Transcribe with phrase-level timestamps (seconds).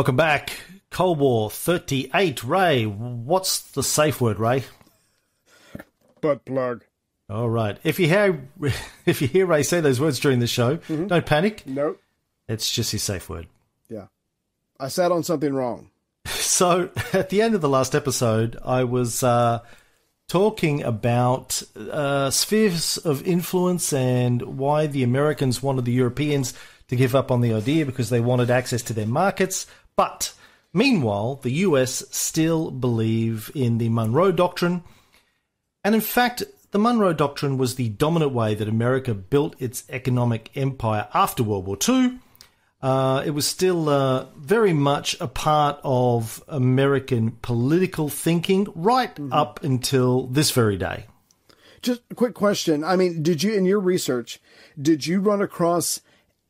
[0.00, 0.52] Welcome back.
[0.90, 2.42] Cold War 38.
[2.42, 4.64] Ray, what's the safe word, Ray?
[6.22, 6.86] Butt plug.
[7.28, 7.76] All right.
[7.84, 8.48] If you hear
[9.04, 11.64] if you hear Ray say those words during the show, don't panic.
[11.66, 12.00] Nope.
[12.48, 13.48] It's just his safe word.
[13.90, 14.06] Yeah.
[14.78, 15.90] I sat on something wrong.
[16.30, 19.60] So at the end of the last episode, I was uh,
[20.28, 26.54] talking about uh, spheres of influence and why the Americans wanted the Europeans
[26.90, 29.66] to give up on the idea because they wanted access to their markets.
[29.96, 30.32] But
[30.72, 34.82] meanwhile, the US still believe in the Monroe Doctrine.
[35.84, 40.50] And in fact, the Monroe Doctrine was the dominant way that America built its economic
[40.54, 42.18] empire after World War II.
[42.82, 49.62] Uh, it was still uh, very much a part of American political thinking right up
[49.62, 51.06] until this very day.
[51.82, 52.84] Just a quick question.
[52.84, 54.38] I mean, did you, in your research,
[54.80, 56.00] did you run across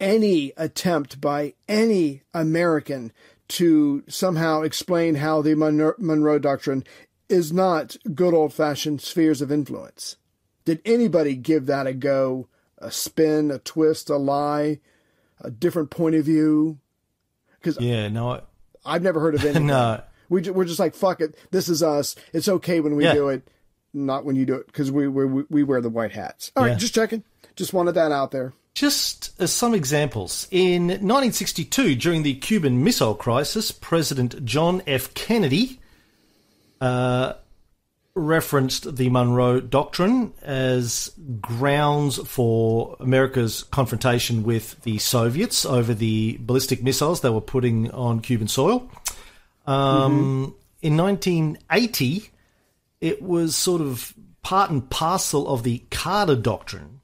[0.01, 3.12] any attempt by any American
[3.48, 6.84] to somehow explain how the Monroe, Doctrine
[7.29, 10.16] is not good old fashioned spheres of influence?
[10.65, 14.78] Did anybody give that a go, a spin, a twist, a lie,
[15.41, 16.78] a different point of view?
[17.61, 18.43] Because Yeah, no, I-
[18.84, 19.67] I've never heard of anything.
[19.69, 20.03] no.
[20.28, 21.34] We we're just like fuck it.
[21.50, 22.15] This is us.
[22.32, 23.15] It's okay when we Yeah.
[23.15, 23.49] do it,
[23.93, 26.53] not when you do it because we we we wear the white hats.
[26.56, 26.78] All right, Yeah.
[26.78, 27.25] just checking.
[27.56, 28.53] Just wanted that out there.
[28.75, 35.12] Just as some examples, in 1962, during the Cuban Missile Crisis, President John F.
[35.14, 35.81] Kennedy
[36.81, 37.34] uh,
[38.14, 41.10] referenced the Monroe Doctrine as
[41.41, 48.20] grounds for America's confrontation with the Soviets over the ballistic missiles they were putting on
[48.20, 48.91] Cuban soil.
[49.66, 52.31] Um, In 1980,
[53.00, 57.00] it was sort of part and parcel of the Carter Doctrine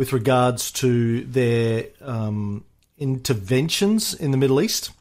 [0.00, 2.64] with regards to their um,
[2.96, 4.92] interventions in the Middle East.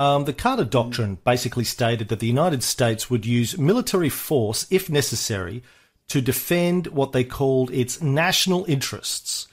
[0.00, 4.90] Um, the Carter Doctrine basically stated that the United States would use military force, if
[4.90, 5.62] necessary,
[6.08, 9.46] to defend what they called its national interests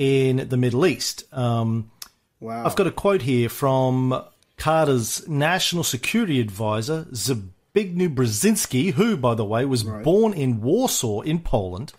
[0.00, 1.22] in the Middle East.
[1.32, 1.92] Um,
[2.40, 2.66] Wow.
[2.66, 4.20] I've got a quote here from
[4.56, 11.38] Carter's national security advisor, Zbigniew Brzezinski, who, by the way, was born in Warsaw in
[11.38, 11.92] Poland.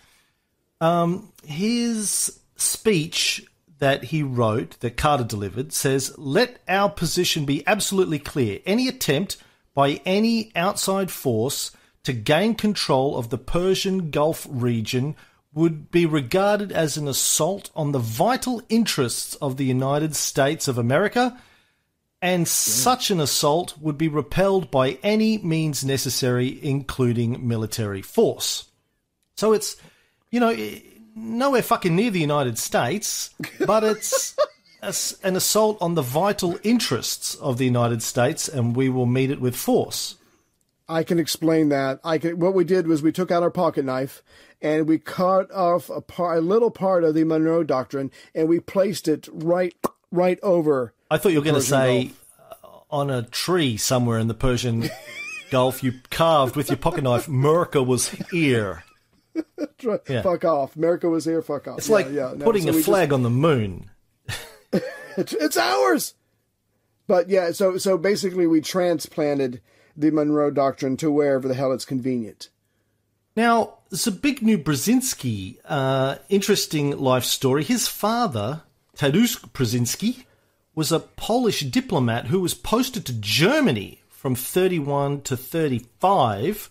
[0.84, 3.46] Um, his speech
[3.80, 8.60] that he wrote, that Carter delivered, says, Let our position be absolutely clear.
[8.66, 9.38] Any attempt
[9.74, 11.72] by any outside force
[12.04, 15.16] to gain control of the Persian Gulf region
[15.54, 20.78] would be regarded as an assault on the vital interests of the United States of
[20.78, 21.40] America,
[22.22, 28.66] and such an assault would be repelled by any means necessary, including military force.
[29.38, 29.78] So it's,
[30.34, 30.58] you know,
[31.16, 33.30] nowhere fucking near the United States,
[33.68, 34.36] but it's
[34.82, 34.92] a
[35.24, 39.40] an assault on the vital interests of the United States, and we will meet it
[39.40, 40.16] with force.
[40.90, 42.00] I can explain that.
[42.04, 42.40] I can.
[42.40, 44.24] What we did was we took out our pocket knife
[44.60, 48.60] and we cut off a, part, a little part of the Monroe Doctrine and we
[48.60, 49.76] placed it right
[50.12, 50.96] right over.
[51.12, 52.12] I thought you were going to say
[52.63, 54.90] uh, on a tree somewhere in the Persian
[55.52, 58.84] Gulf, you carved with your pocket knife, America was here.
[60.07, 60.21] Yeah.
[60.21, 60.75] Fuck off.
[60.77, 61.41] America was here.
[61.41, 61.80] Fuck off.
[61.80, 63.89] It's Yeah, like yeah, no, putting so a we just- flag on the moon.
[65.18, 66.13] it's, it's ours.
[67.07, 69.62] But yeah, so so basically we transplanted
[69.97, 72.50] the Monroe Doctrine to wherever the hell it's convenient.
[73.35, 77.63] Now, Zbigniew Brzezinski, uh, interesting life story.
[77.63, 78.62] His father,
[78.95, 80.24] Tadeusz Brzezinski,
[80.75, 86.69] was a Polish diplomat who was posted to Germany from 31 to 35.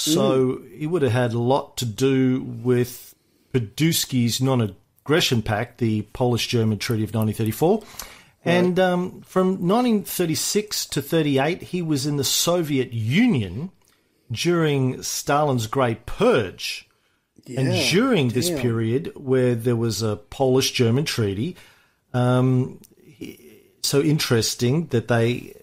[0.00, 3.14] So he would have had a lot to do with
[3.52, 7.82] Paderewski's non-aggression pact, the Polish-German Treaty of 1934.
[8.42, 13.70] And um, from 1936 to 38, he was in the Soviet Union
[14.32, 16.88] during Stalin's Great Purge.
[17.46, 21.56] and Yeah, during this period, where there was a Polish German treaty,
[22.14, 22.80] um,
[23.82, 25.54] so interesting that they,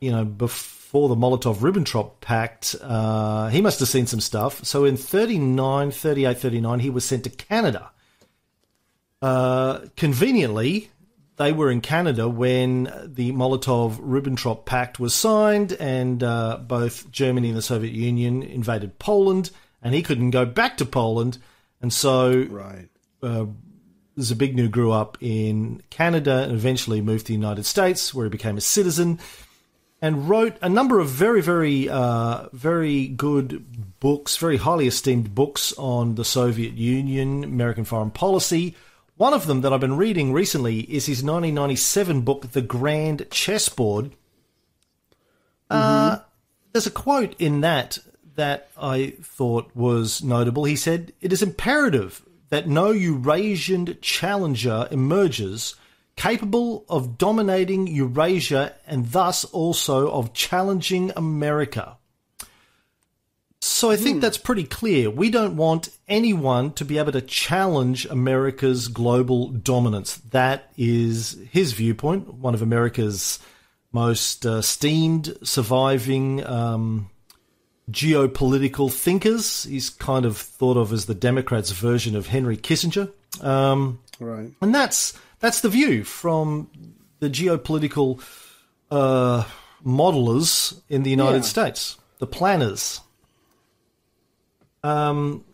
[0.00, 4.62] you know, before the Molotov Ribbentrop Pact, uh, he must have seen some stuff.
[4.64, 7.90] So in 39, 38, 39, he was sent to Canada.
[9.22, 10.90] Uh, conveniently,
[11.36, 17.48] they were in Canada when the Molotov Ribbentrop Pact was signed, and uh, both Germany
[17.48, 19.50] and the Soviet Union invaded Poland,
[19.80, 21.38] and he couldn't go back to Poland.
[21.80, 22.88] And so Right.
[24.18, 28.58] Zbigniew grew up in Canada and eventually moved to the United States, where he became
[28.58, 29.18] a citizen
[30.02, 35.72] and wrote a number of very, very, uh, very good books, very highly esteemed books
[35.78, 38.74] on the Soviet Union, American foreign policy.
[39.16, 44.10] One of them that I've been reading recently is his 1997 book, The Grand Chessboard.
[45.70, 46.18] Uh,
[46.72, 47.98] there's a quote in that
[48.34, 50.64] that I thought was notable.
[50.64, 55.76] He said, It is imperative that no Eurasian challenger emerges
[56.16, 61.96] capable of dominating Eurasia and thus also of challenging America.
[63.64, 65.08] So I think that's pretty clear.
[65.08, 70.16] We don't want anyone to be able to challenge America's global dominance.
[70.30, 73.38] That is his viewpoint, one of America's
[73.92, 77.08] most uh, esteemed surviving um,
[77.90, 79.64] geopolitical thinkers.
[79.64, 83.12] He's kind of thought of as the Democrats' version of Henry Kissinger.
[83.40, 84.50] Um, Right.
[84.60, 86.70] and that's that's the view from
[87.20, 88.20] the geopolitical
[88.90, 89.44] uh,
[89.84, 91.42] modelers in the United Yeah.
[91.42, 93.00] States, the planners.
[94.82, 95.44] Um,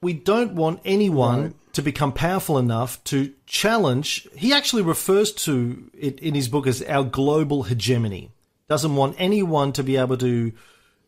[0.00, 1.52] we don't want anyone Right.
[1.74, 4.28] to become powerful enough to challenge.
[4.36, 8.30] He actually refers to it in his book as our global hegemony.
[8.68, 10.52] Doesn't want anyone to be able to.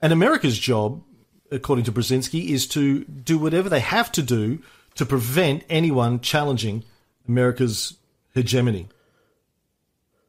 [0.03, 1.03] And America's job,
[1.51, 4.61] according to Brzezinski, is to do whatever they have to do
[4.97, 6.85] to prevent anyone challenging
[7.29, 7.97] America's
[8.35, 8.89] hegemony.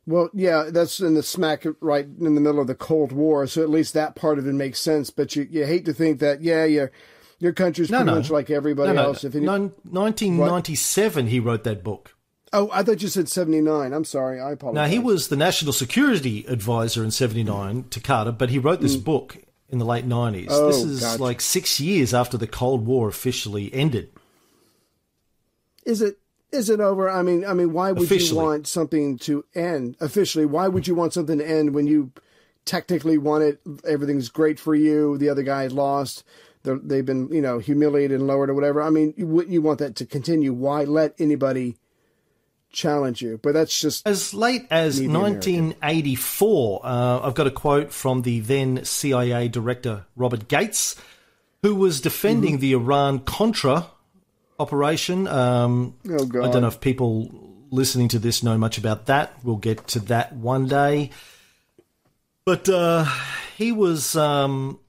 [0.05, 3.61] Well, yeah, that's in the smack right in the middle of the Cold War, so
[3.61, 5.09] at least that part of it makes sense.
[5.09, 6.91] But you, you hate to think that, yeah, your
[7.39, 8.17] your country's No, pretty no.
[8.17, 9.25] much like everybody no, no, else.
[9.25, 9.51] If any, no,
[9.83, 12.15] 1997, he wrote that book.
[12.53, 13.91] oh, I thought you said seventy nine.
[13.91, 14.75] I'm sorry, I apologize.
[14.81, 18.95] Now, he was the national security advisor in 79 to Carter, but he wrote this
[18.95, 19.37] book
[19.69, 20.45] in the late 90s.
[20.45, 20.51] Mm.
[20.51, 21.21] Oh, this is gotcha.
[21.21, 24.09] like six years after the Cold War officially ended.
[25.87, 26.19] Is it
[26.51, 27.09] is it over?
[27.09, 28.39] I mean, I mean, why would Officially.
[28.41, 30.45] you want something to end officially?
[30.45, 32.11] Why would you want something to end when you
[32.65, 33.59] technically want it?
[33.87, 35.17] Everything's great for you.
[35.17, 36.23] The other guy lost.
[36.63, 38.81] They're, they've been, you know, humiliated and lowered or whatever.
[38.81, 40.53] I mean, wouldn't you want that to continue?
[40.53, 41.75] Why let anybody
[42.71, 43.39] challenge you?
[43.41, 48.83] But that's just As late as 1984, uh, I've got a quote from the then
[48.85, 50.95] CIA director Robert Gates,
[51.61, 52.61] who was defending Mm-hmm.
[52.61, 53.87] the Iran Contra
[54.59, 55.27] operation.
[55.27, 56.45] Um, Oh, God.
[56.45, 57.29] I don't know if people
[57.69, 59.33] listening to this know much about that.
[59.43, 61.11] We'll get to that one day.
[62.45, 63.05] But uh,
[63.57, 64.79] he was, um,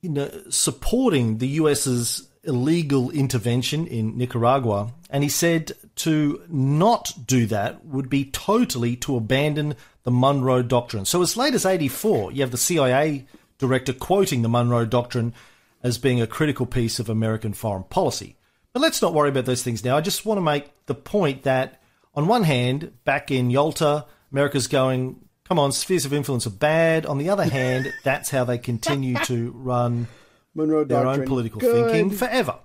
[0.00, 7.46] you know, supporting the US's illegal intervention in Nicaragua, and he said to not do
[7.46, 11.04] that would be totally to abandon the Monroe Doctrine.
[11.04, 13.26] So as late as '84, you have the CIA
[13.58, 15.34] director quoting the Monroe Doctrine
[15.82, 18.36] as being a critical piece of American foreign policy.
[18.72, 19.96] But let's not worry about those things now.
[19.96, 21.82] I just want to make the point that,
[22.14, 27.04] on one hand, back in Yalta, America's going, come on, spheres of influence are bad.
[27.04, 30.08] On the other hand, that's how they continue to run
[30.54, 31.20] Monroe their Doctrine.
[31.20, 31.90] own political Good.
[31.90, 32.56] thinking forever.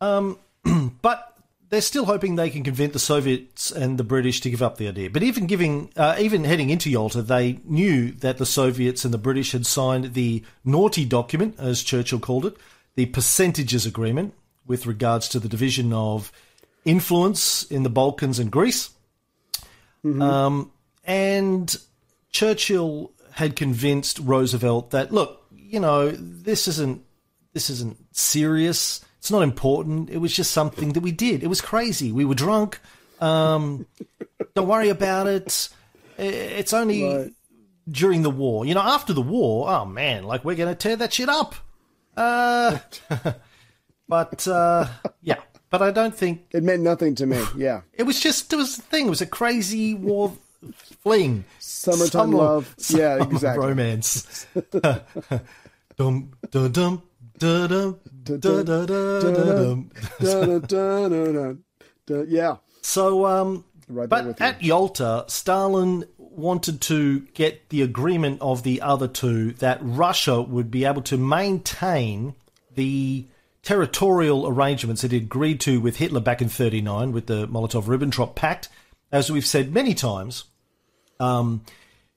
[0.00, 0.38] Um,
[1.02, 1.36] but
[1.68, 4.88] they're still hoping they can convince the Soviets and the British to give up the
[4.88, 5.10] idea.
[5.10, 9.18] But even giving, uh, even heading into Yalta, they knew that the Soviets and the
[9.18, 12.56] British had signed the naughty document, as Churchill called it,
[12.94, 14.34] the percentages agreement
[14.66, 16.32] with regards to the division of
[16.84, 18.90] influence in the Balkans and Greece.
[20.04, 20.70] Um,
[21.04, 21.76] and
[22.30, 27.02] Churchill had convinced Roosevelt that look, you know, this isn't
[27.54, 29.04] this isn't serious.
[29.18, 30.10] It's not important.
[30.10, 31.42] It was just something that we did.
[31.42, 32.12] It was crazy.
[32.12, 32.78] We were drunk.
[33.20, 33.86] Um,
[34.54, 35.68] don't worry about it.
[36.18, 37.32] It's only Right.
[37.88, 38.64] during the war.
[38.64, 41.56] You know, after the war, oh man, like we're going to tear that shit up.
[42.16, 42.78] Uh,
[44.08, 44.86] but uh,
[45.22, 47.42] yeah, but I don't think It meant nothing to me.
[47.56, 47.82] Yeah.
[47.92, 49.06] it was just it was a thing.
[49.06, 50.32] It was a crazy war
[51.02, 51.44] fling.
[51.58, 52.74] Summertime Summer- love.
[52.88, 53.66] Yeah, exactly.
[53.66, 54.46] Romance.
[55.96, 57.02] dum dum dum
[57.38, 57.92] da da
[62.06, 62.22] da.
[62.28, 62.56] Yeah.
[62.82, 69.06] So, um, Right but at Yalta, Stalin wanted to get the agreement of the other
[69.08, 72.34] two that Russia would be able to maintain
[72.74, 73.26] the
[73.66, 78.68] territorial arrangements that he agreed to with Hitler back in 39 with the Molotov-Ribbentrop Pact.
[79.10, 80.44] As we've said many times,
[81.18, 81.64] um,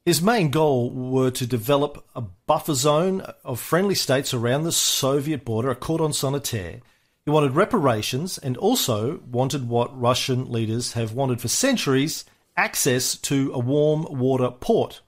[0.05, 5.43] his main goal were to develop a buffer zone of friendly states around the Soviet
[5.43, 6.81] border, a cordon sanitaire.
[7.25, 12.25] He wanted reparations and also wanted what Russian leaders have wanted for centuries
[12.57, 15.01] access to a warm water port.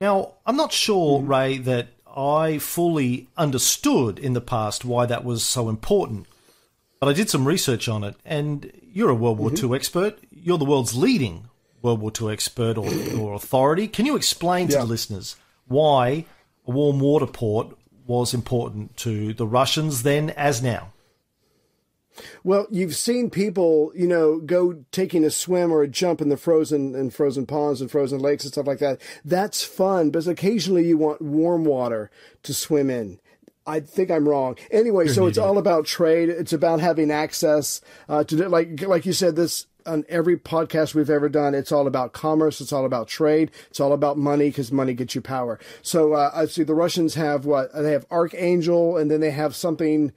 [0.00, 5.44] Now, I'm not sure, Ray, that I fully understood in the past why that was
[5.44, 6.26] so important,
[6.98, 9.72] but I did some research on it, and you're a World War mm-hmm.
[9.72, 10.18] II expert.
[10.30, 11.48] You're the world's leading
[11.82, 13.88] World War II expert or, or authority.
[13.88, 15.36] Can you explain to the listeners
[15.66, 16.24] why
[16.66, 17.76] a warm water port
[18.06, 20.92] was important to the Russians then as now?
[22.44, 26.36] Well, you've seen people, you know, go taking a swim or a jump in the
[26.36, 29.00] frozen and frozen ponds and frozen lakes and stuff like that.
[29.24, 32.10] That's fun, but occasionally you want warm water
[32.42, 33.18] to swim in.
[33.66, 34.56] I think I'm wrong.
[34.70, 36.28] Anyway, so it's all about trade.
[36.28, 41.10] It's about having access uh, to like like you said this on every podcast we've
[41.10, 41.54] ever done.
[41.54, 42.60] It's all about commerce.
[42.60, 43.50] It's all about trade.
[43.68, 45.58] It's all about money because money gets you power.
[45.82, 49.54] So uh, I see the Russians have what they have Archangel, and then they have
[49.54, 50.12] something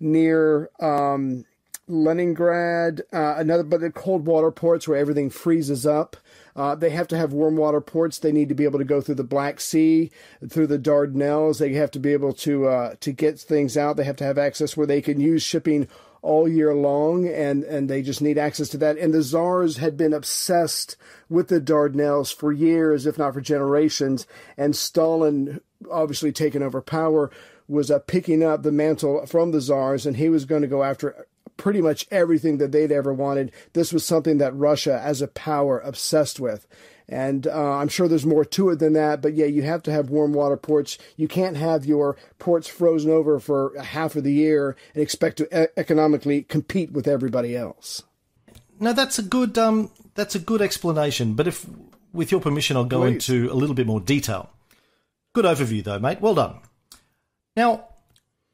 [0.00, 1.44] near um,
[1.86, 6.16] Leningrad, uh, another, but the cold water ports where everything freezes up.
[6.56, 8.18] Uh, they have to have warm water ports.
[8.18, 10.10] They need to be able to go through the Black Sea,
[10.48, 11.58] through the Dardanelles.
[11.58, 13.96] They have to be able to uh, to get things out.
[13.96, 15.88] They have to have access where they can use shipping
[16.22, 18.96] all year long, and and they just need access to that.
[18.96, 20.96] And the czars had been obsessed
[21.28, 24.26] with the Dardanelles for years, if not for generations.
[24.56, 25.60] And Stalin,
[25.90, 27.30] obviously taken over power,
[27.68, 30.82] was uh, picking up the mantle from the czars, and he was going to go
[30.82, 33.52] after pretty much everything that they'd ever wanted.
[33.72, 36.66] This was something that Russia, as a power, obsessed with.
[37.08, 39.92] And uh, I'm sure there's more to it than that, but yeah, you have to
[39.92, 40.96] have warm water ports.
[41.16, 45.64] You can't have your ports frozen over for half of the year and expect to
[45.64, 48.02] e- economically compete with everybody else.
[48.80, 51.34] No, that's a good um, that's a good explanation.
[51.34, 51.66] But if,
[52.12, 53.28] with your permission, I'll go Please.
[53.28, 54.50] into a little bit more detail.
[55.34, 56.20] Good overview, though, mate.
[56.20, 56.60] Well done.
[57.56, 57.88] Now,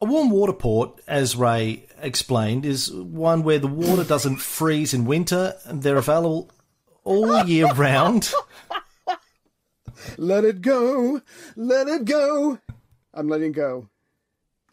[0.00, 5.04] a warm water port, as Ray explained, is one where the water doesn't freeze in
[5.04, 6.50] winter and they're available
[7.04, 8.32] all year round.
[10.16, 11.20] Let it go,
[11.56, 12.58] let it go.
[13.12, 13.88] I'm letting go.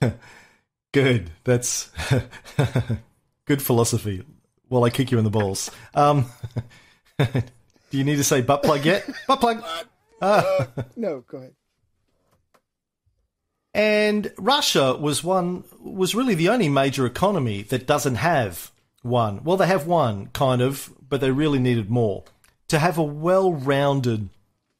[0.93, 1.31] Good.
[1.43, 1.91] That's
[3.46, 4.24] good philosophy.
[4.67, 5.69] While I kick you in the balls.
[5.93, 6.25] Um,
[7.19, 7.43] do
[7.91, 9.07] you need to say butt plug yet?
[9.27, 9.63] butt plug.
[10.96, 11.53] No, go ahead.
[13.77, 18.72] And Russia was one was really the only major economy that doesn't have
[19.03, 19.43] one.
[19.43, 22.24] Well, they have one kind of, but they really needed more
[22.69, 24.29] to have a well-rounded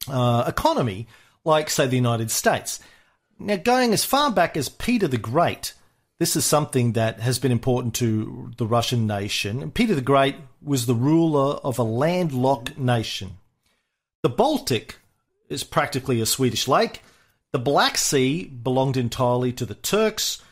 [0.08, 1.06] uh, economy,
[1.44, 2.80] like say the United States.
[3.38, 5.74] Now, going as far back as Peter the Great,
[6.18, 9.70] this is something that has been important to the Russian nation.
[9.70, 13.36] Peter the Great was the ruler of a landlocked nation.
[14.22, 14.96] The Baltic
[15.48, 17.00] is practically a Swedish lake.
[17.52, 20.42] The Black Sea belonged entirely to the Turks,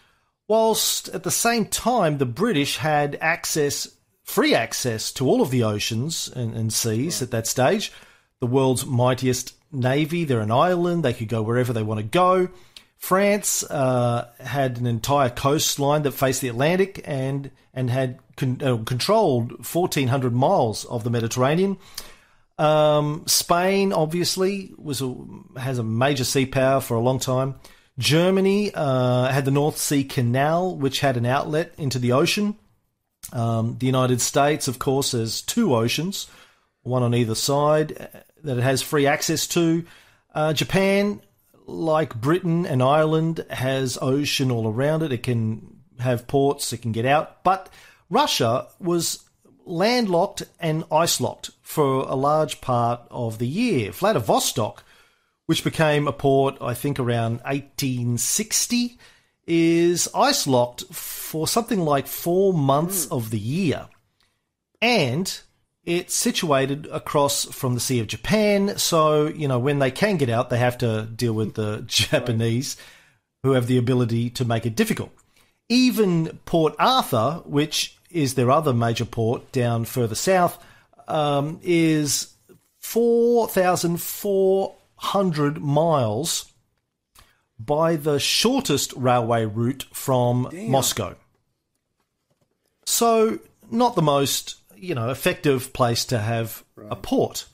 [0.48, 3.88] whilst at the same time the British had access,
[4.22, 7.92] free access to all of the oceans and, and seas at that stage.
[8.40, 12.48] The world's mightiest navy, they're an island, they could go wherever they want to go.
[12.98, 18.78] France uh, had an entire coastline that faced the Atlantic and and had con- uh,
[18.84, 21.76] controlled 1,400 miles of the Mediterranean.
[22.58, 25.14] Um, Spain obviously was a,
[25.56, 27.56] has a major sea power for a long time.
[27.98, 32.56] Germany uh, had the North Sea Canal, which had an outlet into the ocean.
[33.32, 36.28] Um, the United States, of course, has two oceans,
[36.82, 39.84] one on either side uh, that it has free access to.
[40.34, 41.20] Uh, Japan,
[41.66, 45.12] like Britain and Ireland, has ocean all around it.
[45.12, 47.42] It can have ports, it can get out.
[47.42, 47.70] But
[48.10, 49.24] Russia was
[49.64, 53.90] landlocked and ice locked for a large part of the year.
[53.90, 54.84] Vladivostok,
[55.46, 58.96] which became a port, I think, around 1860,
[59.48, 63.16] is ice locked for something like four months mm.
[63.16, 63.88] of the year.
[64.80, 65.40] And
[65.84, 70.30] it's situated across from the Sea of Japan, so, you know, when they can get
[70.30, 72.76] out, they have to deal with the Japanese
[73.42, 75.10] who have the ability to make it difficult.
[75.68, 80.62] Even Port Arthur, which is their other major port down further south,
[81.08, 82.34] um, is
[82.80, 86.52] 4,400 miles
[87.58, 91.14] by the shortest railway route from Moscow.
[92.84, 93.38] So,
[93.70, 97.46] not the most you know, effective place to have a port.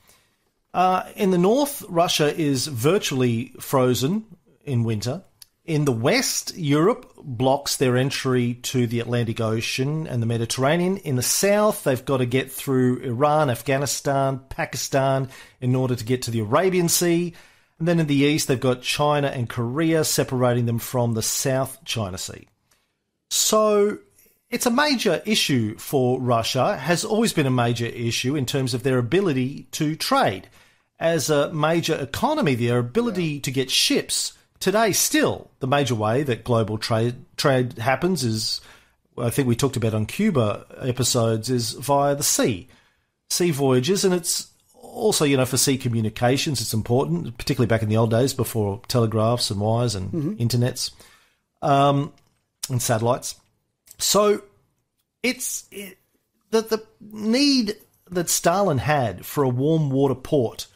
[0.75, 4.25] Uh, in the north, Russia is virtually frozen
[4.65, 5.23] in winter.
[5.65, 10.97] In the west, Europe blocks their entry to the Atlantic Ocean and the Mediterranean.
[10.97, 15.29] In the south, they've got to get through Iran, Afghanistan, Pakistan
[15.61, 17.35] in order to get to the Arabian Sea.
[17.79, 21.79] And then in the east, they've got China and Korea separating them from the South
[21.85, 22.49] China Sea.
[23.31, 23.99] So
[24.51, 28.83] it's a major issue for Russia, has always been a major issue in terms of
[28.83, 30.49] their ability to trade.
[30.99, 36.45] As a major economy, their ability to get ships today, still, the major way that
[36.45, 38.61] global trade trade happens is,
[39.19, 42.69] I think we talked about on Cuba episodes, is via the sea,
[43.29, 47.89] sea voyages, and it's also, you know, for sea communications, it's important, particularly back in
[47.89, 50.93] the old days before telegraphs and wires and internets
[51.61, 52.13] um,
[52.71, 53.35] and satellites.
[53.99, 54.43] So
[55.23, 55.99] it's it,
[56.51, 57.77] the the need
[58.11, 60.67] that Stalin had for a warm water port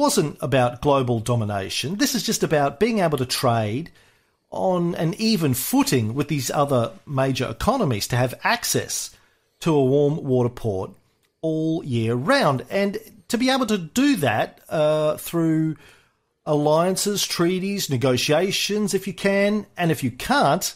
[0.00, 1.96] wasn't about global domination.
[1.96, 3.90] This is just about being able to trade
[4.50, 9.14] on an even footing with these other major economies to have access
[9.60, 10.90] to a warm water port
[11.42, 12.64] all year round.
[12.70, 15.76] And to be able to do that uh, through
[16.46, 20.74] alliances, treaties, negotiations, if you can, and if you can't,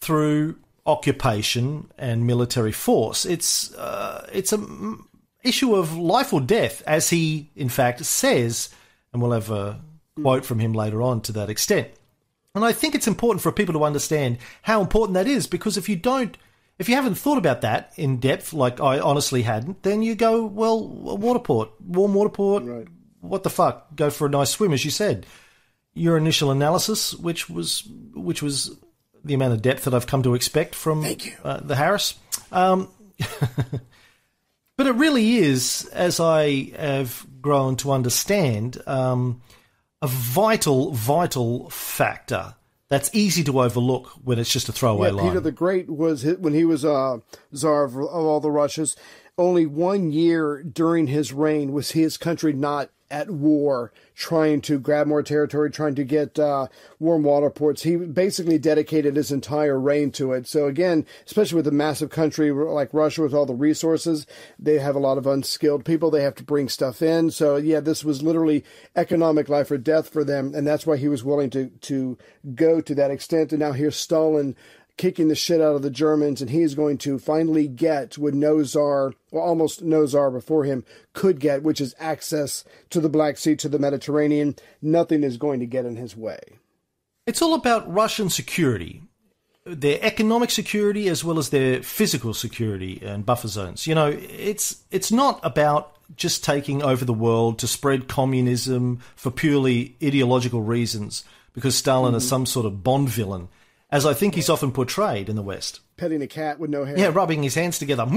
[0.00, 3.24] through occupation and military force.
[3.24, 4.58] It's uh, it's a
[5.44, 8.70] issue of life or death, as he in fact says,
[9.12, 9.80] and we'll have a
[10.20, 11.88] quote from him later on to that extent.
[12.54, 15.88] And I think it's important for people to understand how important that is, because if
[15.88, 16.36] you don't,
[16.78, 20.44] if you haven't thought about that in depth, like I honestly hadn't, then you go,
[20.44, 22.86] well, a water port, warm water port, Right.
[23.20, 23.94] what the fuck?
[23.96, 25.26] Go for a nice swim, as you said.
[25.94, 28.76] Your initial analysis, which was which was
[29.24, 31.04] the amount of depth that I've come to expect from
[31.44, 32.14] Uh, the Harris.
[32.52, 32.88] Um,
[34.76, 39.42] but it really is, as I have grown to understand, um,
[40.02, 42.54] a vital, vital factor
[42.88, 45.28] that's easy to overlook when it's just a throwaway Yeah, line.
[45.28, 47.18] Peter the Great was hit when he was uh,
[47.54, 48.96] czar of, of all the Russias.
[49.36, 55.06] Only one year during his reign was his country not at war, trying to grab
[55.06, 57.82] more territory, trying to get uh, warm water ports.
[57.82, 60.46] He basically dedicated his entire reign to it.
[60.46, 64.26] So again, especially with a massive country like Russia with all the resources,
[64.58, 66.10] they have a lot of unskilled people.
[66.10, 67.30] They have to bring stuff in.
[67.30, 71.08] So yeah, this was literally economic life or death for them, and that's why he
[71.08, 72.16] was willing to to
[72.54, 73.52] go to that extent.
[73.52, 74.54] And now here's Stalin
[74.96, 78.34] kicking the shit out of the Germans, and he is going to finally get what
[78.34, 83.08] no czar, well, almost no czar before him could get, which is access to the
[83.08, 84.56] Black Sea, to the Mediterranean.
[84.80, 86.40] Nothing is going to get in his way.
[87.26, 89.02] It's all about Russian security,
[89.64, 93.86] their economic security as well as their physical security and buffer zones.
[93.86, 99.30] You know, it's it's not about just taking over the world to spread communism for
[99.30, 102.28] purely ideological reasons because Stalin is mm-hmm.
[102.28, 103.48] some sort of Bond villain,
[103.94, 105.78] as I think he's often portrayed in the West.
[105.96, 106.98] Petting a cat with no hair.
[106.98, 108.04] Yeah, rubbing his hands together.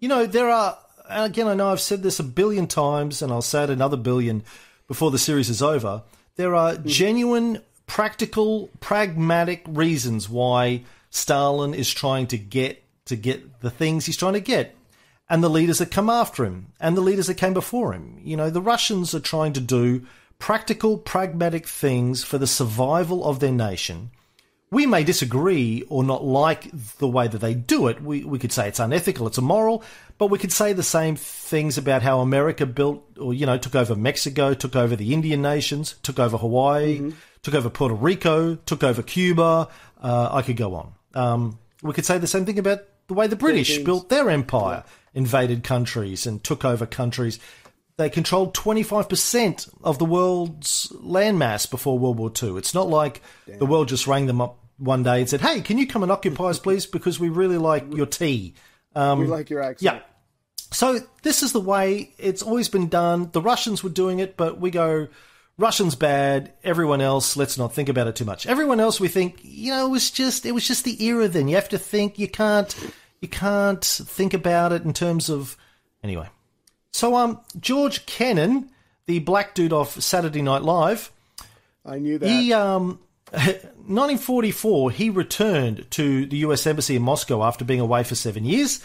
[0.00, 3.42] you know, there are, again, I know I've said this a billion times, and I'll
[3.42, 4.44] say it another billion
[4.86, 6.04] before the series is over.
[6.36, 6.86] There are mm-hmm.
[6.86, 14.16] genuine, practical, pragmatic reasons why Stalin is trying to get to get the things he's
[14.16, 14.76] trying to get.
[15.28, 18.20] And the leaders that come after him, and the leaders that came before him.
[18.22, 20.06] You know, the Russians are trying to do
[20.38, 24.10] practical, pragmatic things for the survival of their nation
[24.70, 28.02] we may disagree or not like the way that they do it.
[28.02, 29.84] We, we could say it's unethical, it's immoral,
[30.18, 33.74] but we could say the same things about how America built or, you know, took
[33.74, 38.82] over Mexico, took over the Indian nations, took over Hawaii, took over Puerto Rico, took
[38.82, 39.68] over Cuba.
[40.00, 40.92] Uh, I could go on.
[41.14, 44.82] Um, we could say the same thing about the way the British built their empire,
[45.14, 47.38] invaded countries and took over countries.
[47.98, 52.58] They controlled 25% of the world's landmass before World War II.
[52.58, 55.78] It's not like the world just rang them up one day and said, hey, can
[55.78, 56.84] you come and occupy us, please?
[56.84, 58.54] Because we really like your tea.
[58.94, 59.96] Um, we like your accent.
[59.96, 60.02] Yeah.
[60.72, 63.30] So this is the way it's always been done.
[63.32, 65.08] The Russians were doing it, but we go,
[65.58, 66.52] Russians bad.
[66.62, 68.46] Everyone else, let's not think about it too much.
[68.46, 71.28] Everyone else, we think, you know, it was just it was just the era.
[71.28, 72.18] Then you have to think.
[72.18, 72.74] You can't
[73.20, 75.56] you can't think about it in terms of
[76.02, 76.28] anyway.
[76.96, 78.70] So um, George Kennan,
[79.04, 81.12] the black dude off Saturday Night Live,
[81.84, 82.26] I knew that.
[82.26, 83.00] he um,
[83.32, 86.66] 1944 he returned to the U.S.
[86.66, 88.82] Embassy in Moscow after being away for seven years.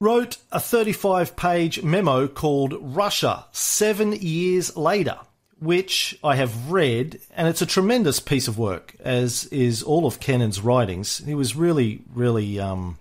[0.00, 5.18] Wrote a 35 page memo called Russia Seven Years Later,
[5.60, 10.18] which I have read, and it's a tremendous piece of work, as is all of
[10.18, 11.18] Kennan's writings.
[11.18, 12.98] He was really, really um,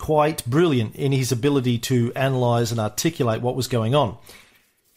[0.00, 4.16] quite brilliant in his ability to analyze and articulate what was going on.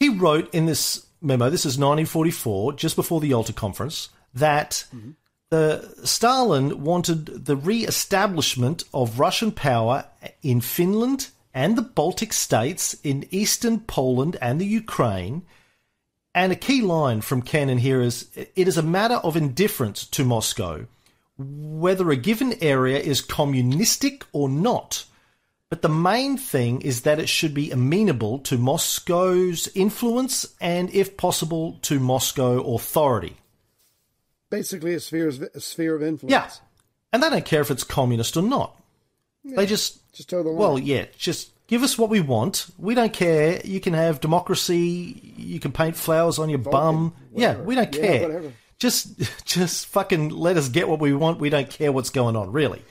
[0.00, 5.10] He wrote in this memo, this is 1944, just before the Yalta Conference, that mm-hmm.
[5.50, 10.06] the Stalin wanted the re-establishment of Russian power
[10.42, 15.42] in Finland and the Baltic states, in eastern Poland and the Ukraine.
[16.34, 20.24] And a key line from Kennan here is it is a matter of indifference to
[20.24, 20.86] Moscow
[21.38, 25.04] whether a given area is communistic or not.
[25.70, 31.16] But the main thing is that it should be amenable to Moscow's influence and, if
[31.16, 33.36] possible, to Moscow authority.
[34.50, 36.30] Basically, a sphere, of- a sphere of influence.
[36.30, 36.50] Yeah.
[37.12, 38.80] And they don't care if it's communist or not.
[39.44, 40.58] they just, Just toe the line.
[40.58, 42.66] well, yeah, just give us what we want.
[42.78, 43.60] We don't care.
[43.64, 45.34] You can have democracy.
[45.36, 47.14] You can paint flowers on your bum.
[47.34, 48.22] Yeah, we don't Yeah, care.
[48.28, 48.52] whatever.
[48.84, 51.40] Just, just fucking let us get what we want.
[51.40, 52.82] We don't care what's going on, really.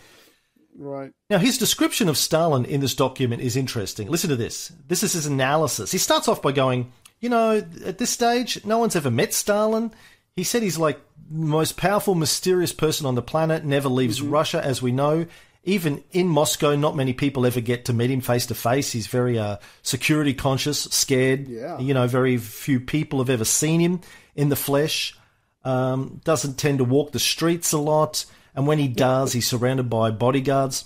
[0.76, 1.12] right.
[1.30, 4.10] Now, his description of Stalin in this document is interesting.
[4.10, 4.72] Listen to this.
[4.88, 5.92] This is his analysis.
[5.92, 9.92] He starts off by going, You know, at this stage, no one's ever met Stalin.
[10.36, 14.66] He said he's like the most powerful, mysterious person on the planet, never leaves Russia,
[14.66, 15.28] as we know.
[15.64, 18.92] Even in Moscow, not many people ever get to meet him face to face.
[18.92, 21.48] He's very uh, security conscious, scared.
[21.48, 21.78] Yeah.
[21.78, 24.02] You know, very few people have ever seen him
[24.36, 25.16] in the flesh.
[25.64, 28.26] Um, doesn't tend to walk the streets a lot.
[28.56, 30.86] And when he does, he's surrounded by bodyguards.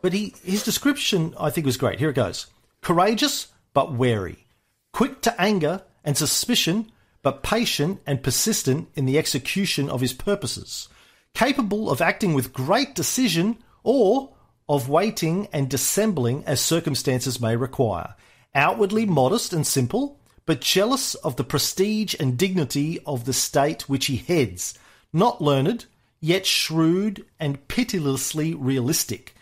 [0.00, 1.98] But he, his description, I think, was great.
[1.98, 2.46] Here it goes
[2.80, 4.46] courageous, but wary,
[4.92, 6.90] quick to anger and suspicion,
[7.22, 10.88] but patient and persistent in the execution of his purposes,
[11.34, 14.34] capable of acting with great decision or
[14.68, 18.14] of waiting and dissembling as circumstances may require,
[18.54, 24.06] outwardly modest and simple, but jealous of the prestige and dignity of the state which
[24.06, 24.74] he heads,
[25.12, 25.86] not learned,
[26.20, 29.34] yet shrewd and pitilessly realistic,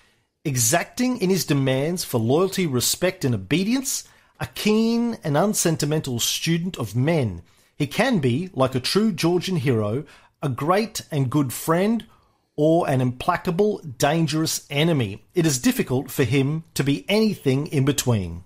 [0.45, 4.05] exacting in his demands for loyalty, respect, and obedience,
[4.39, 7.43] a keen and unsentimental student of men.
[7.77, 10.05] He can be, like a true Georgian hero,
[10.43, 12.07] a great and good friend
[12.57, 15.25] or an implacable, dangerous enemy.
[15.35, 18.45] It is difficult for him to be anything in between.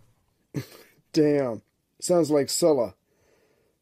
[1.13, 1.63] Damn.
[2.05, 2.95] Sounds like Sulla.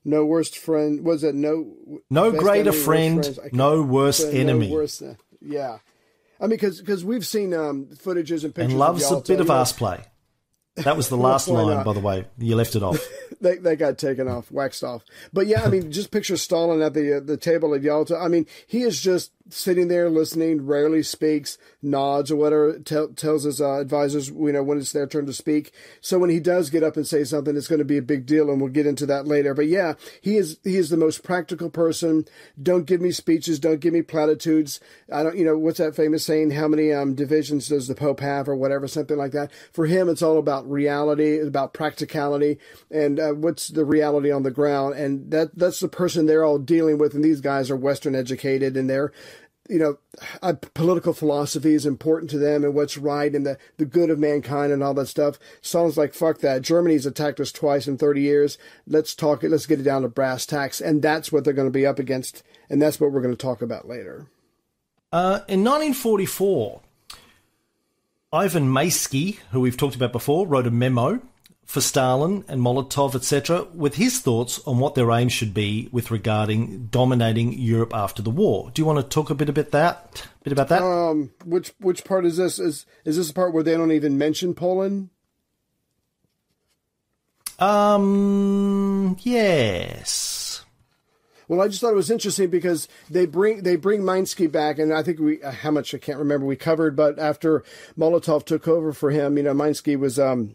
[0.05, 1.05] No worst friend.
[1.05, 1.75] Was it no?
[2.09, 3.53] No greater worst friend, friends?
[3.53, 4.71] No worse no enemy.
[4.71, 5.03] worse
[5.41, 5.79] yeah.
[6.39, 9.41] I mean, because because we've seen um, footages and pictures And loves of a bit
[9.41, 10.05] of ass play.
[10.77, 11.85] That was the last line, not?
[11.85, 12.27] by the way.
[12.39, 13.05] You left it off.
[13.41, 15.05] They, they got taken off, waxed off.
[15.33, 18.17] But yeah, I mean, just picture Stalin at the uh, the table at Yalta.
[18.17, 23.45] I mean, he is just sitting there listening, rarely speaks, nods or whatever, tell, tells
[23.45, 25.73] his uh, advisors, you know, when it's their turn to speak.
[26.01, 28.27] So when he does get up and say something, it's going to be a big
[28.27, 29.55] deal, and we'll get into that later.
[29.55, 32.27] But yeah, he is he is the most practical person.
[32.63, 34.81] Don't give me speeches, don't give me platitudes.
[35.13, 36.53] I don't, you know, what's that famous saying?
[36.53, 39.53] How many um, divisions does the Pope have, or whatever, something like that.
[39.73, 42.59] For him, it's all about reality, about practicality,
[42.91, 46.59] and uh, what's the reality on the ground, and that that's the person they're all
[46.59, 47.15] dealing with.
[47.15, 49.13] And these guys are Western educated, and they're
[49.69, 49.99] you know,
[50.43, 54.19] uh, political philosophy is important to them and what's right and the, the good of
[54.19, 55.39] mankind and all that stuff.
[55.61, 56.63] Sounds like fuck that.
[56.63, 58.59] Germany's attacked us twice in 30 years.
[58.87, 59.51] Let's talk it.
[59.51, 60.81] Let's get it down to brass tacks.
[60.81, 62.43] And that's what they're going to be up against.
[62.69, 64.27] And that's what we're going to talk about later.
[65.13, 66.81] Uh, in 1944,
[68.33, 71.21] Ivan Maysky, who we've talked about before, wrote a memo
[71.65, 76.11] for Stalin and Molotov, etc., with his thoughts on what their aim should be with
[76.11, 78.71] regarding dominating Europe after the war.
[78.75, 80.27] Do you want to talk a bit about that?
[80.41, 80.83] A Bit about that?
[80.83, 82.59] Um, which which part is this?
[82.59, 85.11] Is is this the part where they don't even mention Poland?
[87.59, 90.65] um, yes.
[91.49, 94.93] Well, I just thought it was interesting because they bring they bring Minsky back, and
[94.93, 97.63] I think we uh, how much I can't remember we covered, but after
[97.97, 100.55] Molotov took over for him, you know, Minsky was um,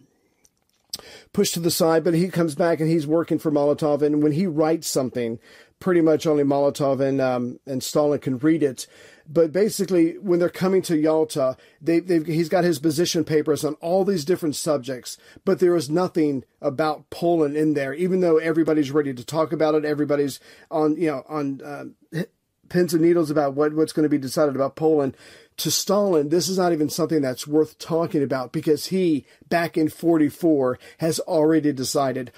[1.34, 4.32] pushed to the side, but he comes back and he's working for Molotov, and when
[4.32, 5.40] he writes something,
[5.80, 8.88] pretty much only Molotov and um, and Stalin can read it.
[9.30, 14.06] But basically, when they're coming to Yalta, they, he's got his position papers on all
[14.06, 19.14] these different subjects, but there is nothing about Poland in there, even though everybody's ready
[19.14, 19.84] to talk about it.
[19.84, 20.40] Everybody's
[20.72, 22.24] on, you know, on uh,
[22.70, 25.16] pins and needles about what, what's going to be decided about Poland.
[25.58, 29.90] To Stalin, this is not even something that's worth talking about because he, back in
[29.90, 32.32] 44, has already decided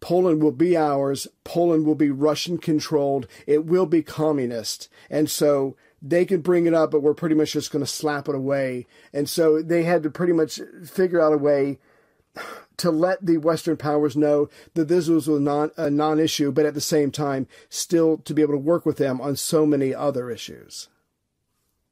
[0.00, 1.28] Poland will be ours.
[1.44, 3.26] Poland will be Russian controlled.
[3.46, 4.88] It will be communist.
[5.08, 8.28] And so they can bring it up, but we're pretty much just going to slap
[8.28, 8.86] it away.
[9.12, 11.78] And so they had to pretty much figure out a way
[12.76, 16.74] to let the Western powers know that this was a non a non-issue, but at
[16.74, 20.30] the same time, still to be able to work with them on so many other
[20.30, 20.88] issues.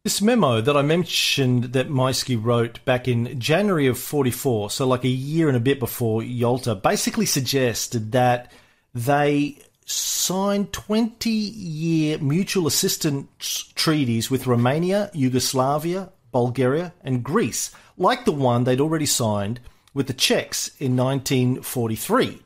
[0.05, 5.05] This memo that I mentioned that Maisky wrote back in January of 44, so like
[5.05, 8.51] a year and a bit before Yalta, basically suggested that
[8.93, 18.33] they signed 20 year mutual assistance treaties with Romania, Yugoslavia, Bulgaria, and Greece, like the
[18.33, 19.61] one they'd already signed
[19.95, 22.43] with the Czechs in 1943,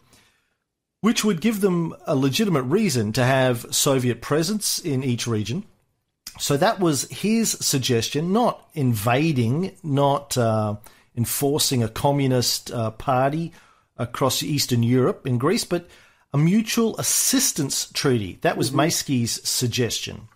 [1.00, 5.64] which would give them a legitimate reason to have Soviet presence in each region
[6.38, 10.76] so that was his suggestion, not invading, not uh,
[11.16, 13.52] enforcing a communist uh, party
[13.96, 15.88] across Eastern Europe in Greece, but
[16.32, 18.38] a mutual assistance treaty.
[18.42, 20.28] That was mm suggestion.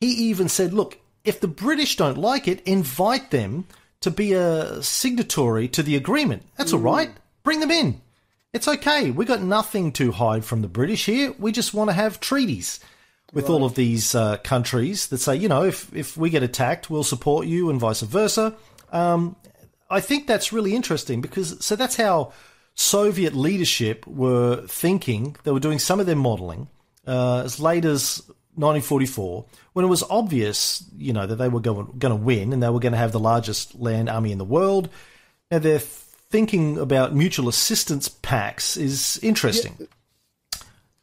[0.00, 3.66] He even said, look, if the British don't like it, invite them
[4.00, 6.42] to be a signatory to the agreement.
[6.56, 6.74] That's mm.
[6.74, 7.10] all right.
[7.42, 8.00] Bring them in.
[8.52, 9.10] It's okay.
[9.10, 11.34] We've got nothing to hide from the British here.
[11.38, 12.80] We just want to have treaties
[13.34, 13.54] with right.
[13.54, 17.04] all of these uh, countries that say, you know, if, if we get attacked, we'll
[17.04, 18.54] support you and vice versa.
[18.92, 19.36] Um,
[19.90, 22.32] I think that's really interesting because so that's how
[22.74, 25.36] Soviet leadership were thinking.
[25.44, 26.68] They were doing some of their modeling
[27.06, 28.22] uh, as late as
[28.54, 32.62] 1944 when it was obvious, you know, that they were going, going to win and
[32.62, 34.88] they were going to have the largest land army in the world.
[35.50, 39.76] Now their thinking about mutual assistance pacts is interesting.
[39.78, 39.86] Yeah.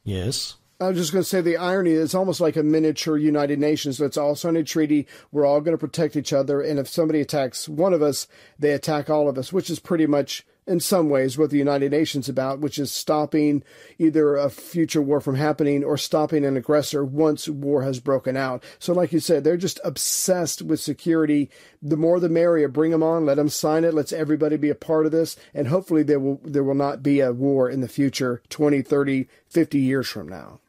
[0.04, 0.56] Yes.
[0.82, 4.02] I was just going to say the irony is almost like a miniature United Nations.
[4.02, 5.06] It's all signed a treaty.
[5.32, 6.60] We're all going to protect each other.
[6.60, 10.08] And if somebody attacks one of us, they attack all of us, which is pretty
[10.08, 13.64] much in some ways what the United Nations is about, which is stopping
[14.00, 18.64] either a future war from happening or stopping an aggressor once war has broken out.
[18.80, 21.52] So, like you said, they're just obsessed with security.
[21.84, 22.68] The more the merrier.
[22.68, 25.68] Bring them on, let them sign it, let's everybody be a part of this, and
[25.68, 29.78] hopefully there will there will not be a war in the future 20, 30, 50
[29.78, 30.61] years from now.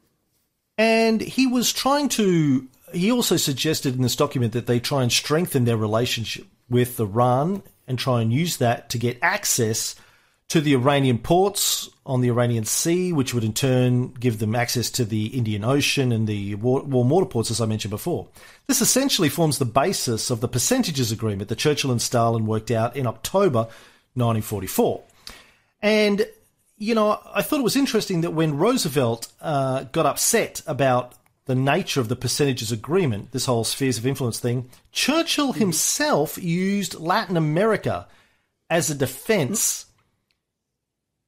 [0.77, 2.67] And he was trying to.
[2.93, 7.63] He also suggested in this document that they try and strengthen their relationship with Iran
[7.87, 9.95] and try and use that to get access
[10.49, 14.91] to the Iranian ports on the Iranian Sea, which would in turn give them access
[14.91, 18.27] to the Indian Ocean and the warm water ports, as I mentioned before.
[18.67, 22.95] This essentially forms the basis of the percentages agreement that Churchill and Stalin worked out
[22.95, 23.61] in October
[24.13, 25.01] 1944.
[25.81, 26.27] And
[26.83, 31.13] you know, I thought it was interesting that when Roosevelt uh, got upset about
[31.45, 36.95] the nature of the percentages agreement, this whole spheres of influence thing, Churchill himself used
[36.95, 38.07] Latin America
[38.69, 39.85] as a defense,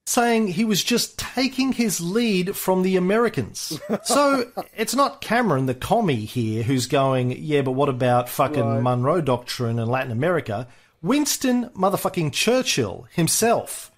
[0.05, 3.79] saying he was just taking his lead from the Americans.
[4.03, 8.81] so it's not Cameron, the commie here, who's going, yeah, but what about fucking right.
[8.81, 10.67] Monroe Doctrine and Latin America?
[11.01, 13.91] Winston motherfucking Churchill himself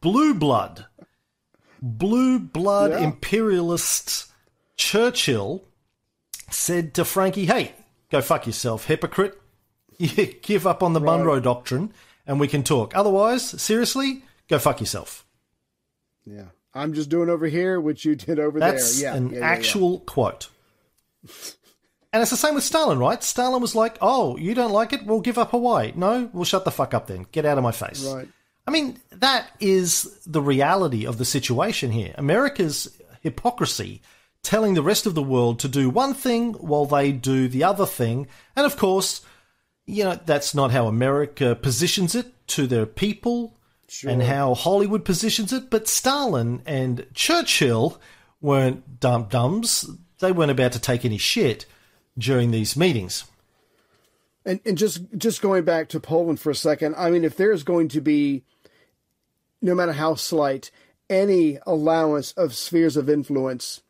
[0.00, 0.86] blue blood,
[1.80, 3.00] blue blood yeah.
[3.00, 4.32] imperialist
[4.76, 5.64] Churchill
[6.50, 7.72] said to Frankie, "Hey,
[8.10, 9.38] go fuck yourself, hypocrite.
[9.98, 11.18] You give up on the right.
[11.18, 11.92] Monroe Doctrine,
[12.26, 12.96] and we can talk.
[12.96, 15.24] Otherwise, seriously, go fuck yourself."
[16.24, 19.12] Yeah, I'm just doing over here what you did over That's there.
[19.12, 20.04] Yeah, an yeah, actual yeah.
[20.06, 20.48] quote.
[22.12, 23.22] And it's the same with Stalin, right?
[23.22, 25.06] Stalin was like, "Oh, you don't like it?
[25.06, 25.92] We'll give up Hawaii.
[25.94, 27.26] No, we'll shut the fuck up then.
[27.30, 28.28] Get out of my face." Right.
[28.66, 32.14] I mean, that is the reality of the situation here.
[32.16, 34.02] America's hypocrisy
[34.42, 37.86] telling the rest of the world to do one thing while they do the other
[37.86, 38.26] thing.
[38.56, 39.22] And of course,
[39.86, 43.56] you know, that's not how America positions it to their people
[43.88, 44.10] sure.
[44.10, 45.70] and how Hollywood positions it.
[45.70, 48.00] But Stalin and Churchill
[48.40, 49.88] weren't dumb dumbs.
[50.20, 51.66] They weren't about to take any shit
[52.18, 53.24] during these meetings.
[54.44, 57.62] And and just just going back to Poland for a second, I mean, if there's
[57.62, 58.44] going to be
[59.62, 60.70] no matter how slight,
[61.08, 63.82] any allowance of spheres of influence,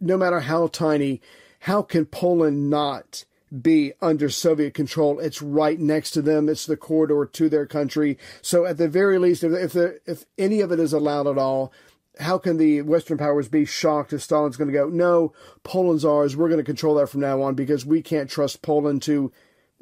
[0.00, 1.22] no matter how tiny,
[1.60, 3.24] how can Poland not
[3.62, 5.20] be under Soviet control?
[5.20, 6.48] It's right next to them.
[6.48, 8.18] It's the corridor to their country.
[8.42, 11.38] So at the very least, if if, there, if any of it is allowed at
[11.38, 11.72] all,
[12.20, 16.36] how can the Western powers be shocked if Stalin's going to go, no, Poland's ours.
[16.36, 19.32] We're going to control that from now on because we can't trust Poland to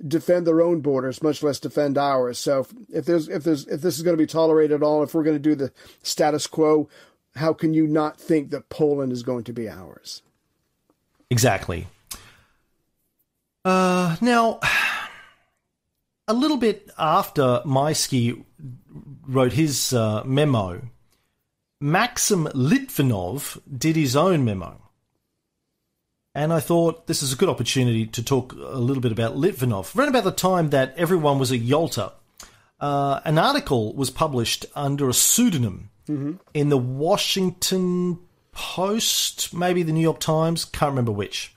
[0.07, 2.39] defend their own borders, much less defend ours.
[2.39, 5.15] So if there's if there's if this is going to be tolerated at all, if
[5.15, 6.89] we're going to do the status quo,
[7.37, 10.23] how can you not think that Poland is going to be ours?
[11.31, 11.87] Exactly.
[13.65, 14.59] Uh, now,
[16.27, 18.45] a little bit after Maisky
[19.27, 20.83] wrote his uh, memo,
[21.81, 24.82] Maxim Litvinov did his own memo.
[26.35, 29.95] And I thought this is a good opportunity to talk a little bit about Litvinov.
[29.95, 32.13] Around about the time that everyone was at Yalta,
[32.81, 36.33] uh, an article was published under a pseudonym mm-hmm.
[36.55, 38.19] in the Washington
[38.53, 41.55] Post, maybe the New York Times, can't remember which,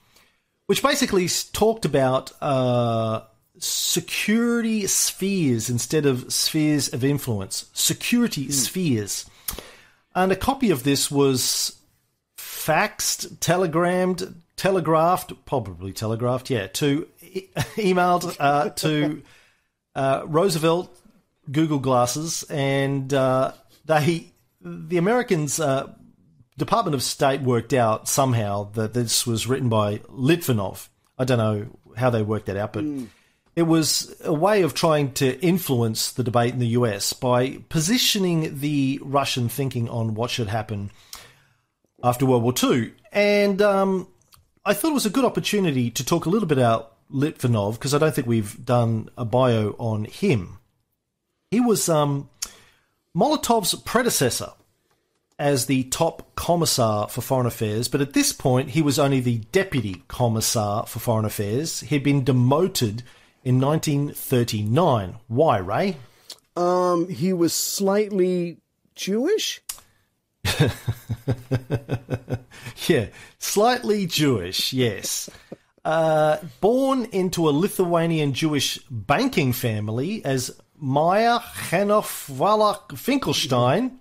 [0.66, 3.20] which basically talked about uh,
[3.58, 7.68] security spheres instead of spheres of influence.
[7.72, 9.26] Security spheres.
[10.14, 11.76] And a copy of this was
[12.38, 19.22] faxed, telegrammed, telegraphed, probably telegraphed, yeah, to e- emailed uh, to
[19.94, 20.96] uh, Roosevelt
[21.50, 23.52] Google Glasses, and uh,
[23.84, 25.92] they, the Americans, uh,
[26.58, 30.88] Department of State worked out somehow that this was written by Litvinov.
[31.18, 31.66] I don't know
[31.96, 32.84] how they worked that out, but
[33.54, 38.60] it was a way of trying to influence the debate in the US by positioning
[38.60, 40.90] the Russian thinking on what should happen
[42.02, 42.92] after World War II.
[43.12, 44.08] And um,
[44.66, 47.94] I thought it was a good opportunity to talk a little bit about Litvinov because
[47.94, 50.58] I don't think we've done a bio on him.
[51.52, 52.28] He was um,
[53.16, 54.50] Molotov's predecessor
[55.38, 59.38] as the top commissar for foreign affairs, but at this point he was only the
[59.52, 61.80] deputy commissar for foreign affairs.
[61.82, 63.04] He'd been demoted
[63.44, 65.16] in 1939.
[65.28, 65.96] Why, Ray?
[66.56, 68.56] Um, he was slightly
[68.96, 69.60] Jewish.
[72.88, 73.06] Yeah,
[73.38, 75.28] slightly Jewish, yes.
[75.84, 83.98] Uh, born into a Lithuanian Jewish banking family as Meir Henoch Wallach Finkelstein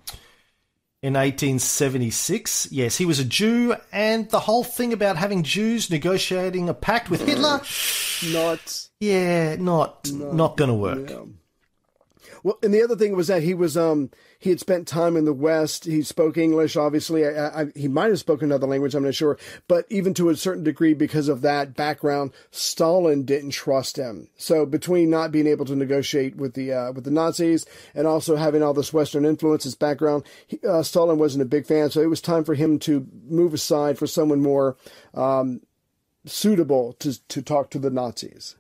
[1.02, 2.68] in 1876.
[2.72, 7.10] Yes, he was a Jew, and the whole thing about having Jews negotiating a pact
[7.10, 7.62] with Hitler,
[8.32, 8.88] Not.
[9.00, 11.10] yeah, not not going to work.
[11.10, 11.24] Yeah.
[12.44, 14.12] Well, and the other thing was that he was um
[14.46, 15.86] he had spent time in the West.
[15.86, 17.26] He spoke English, obviously.
[17.26, 18.94] I, I, he might have spoken another language.
[18.94, 23.50] I'm not sure, but even to a certain degree, because of that background, Stalin didn't
[23.50, 24.30] trust him.
[24.38, 28.36] So between not being able to negotiate with the uh, with the Nazis and also
[28.36, 31.90] having all this Western influence, his background, he, uh, Stalin wasn't a big fan.
[31.90, 34.78] So it was time for him to move aside for someone more
[35.16, 35.62] um,
[36.28, 38.58] suitable to to talk to the Nazis.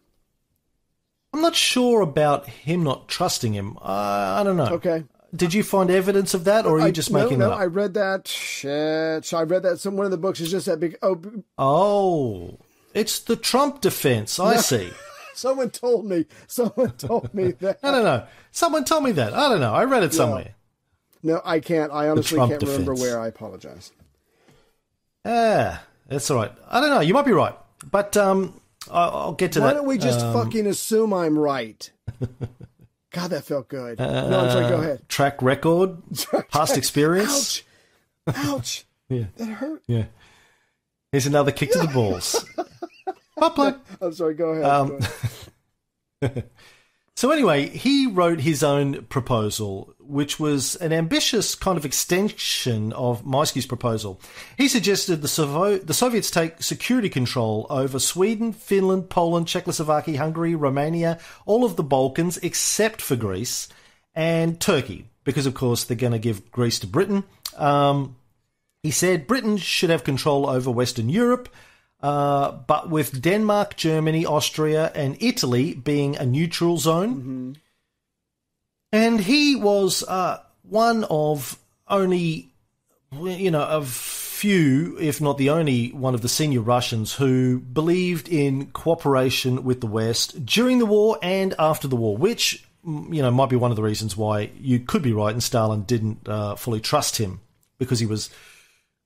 [1.32, 3.78] I'm not sure about him not trusting him.
[3.78, 4.69] Uh, I don't know.
[4.69, 5.04] Okay.
[5.36, 7.56] Did you find evidence of that, or are you I- just no, making no, that
[7.56, 7.60] up?
[7.60, 8.28] I read that.
[8.28, 9.26] Shit.
[9.26, 9.80] So I read that.
[9.80, 10.98] Some one of the books is just that big.
[11.02, 11.19] Oh,
[11.58, 12.60] Oh,
[12.93, 14.39] it's the Trump defense.
[14.39, 14.91] I see.
[15.34, 16.26] someone told me.
[16.48, 17.80] Someone told me that.
[17.84, 18.26] I don't know.
[18.52, 19.34] Someone told me that.
[19.34, 19.74] I don't know.
[19.74, 20.56] I read it somewhere.
[21.24, 21.91] No, I can't.
[21.91, 23.19] I honestly can't remember where.
[23.19, 23.91] I apologize.
[25.26, 26.52] Ah, that's all right.
[26.69, 27.00] I don't know.
[27.02, 27.56] You might be right,
[27.89, 29.74] but um, I- I'll get to Why that.
[29.74, 31.89] Why don't we just um, fucking assume I'm right?
[33.15, 33.97] God, that felt good.
[33.97, 34.67] no, I'm sorry.
[34.69, 35.08] Go ahead.
[35.10, 35.97] track record,
[36.51, 37.63] past experience?
[38.28, 38.36] Ouch.
[38.45, 38.86] Ouch.
[39.08, 39.84] Yeah, That hurt.
[39.88, 40.06] yeah.
[41.12, 42.43] Here's another kick to the balls.
[43.38, 43.80] Butt.
[44.01, 44.34] I'm sorry.
[44.34, 44.65] Go ahead.
[44.65, 44.97] Um, Go
[46.23, 46.49] ahead.
[47.17, 53.23] So anyway, he wrote his own proposal, which was an ambitious kind of extension of
[53.23, 54.19] Maisky's proposal.
[54.58, 60.56] He suggested the, Sovo- the Soviets take security control over Sweden, Finland, Poland, Czechoslovakia, Hungary,
[60.56, 63.69] Romania, all of the Balkans except for Greece
[64.13, 67.23] and Turkey, because of course they're going to give Greece to Britain.
[67.56, 68.17] Um,
[68.84, 71.47] he said Britain should have control over Western Europe,
[72.06, 77.58] uh, but with Denmark, Germany, Austria, and Italy being a neutral zone.
[78.91, 82.52] And he was uh, one of only,
[83.12, 88.30] you know, of few, if not the only one of the senior Russians who believed
[88.30, 93.32] in cooperation with the West during the war and after the war, which, you know,
[93.32, 96.54] might be one of the reasons why you could be right and Stalin didn't uh,
[96.56, 97.41] fully trust him
[97.80, 98.30] because he was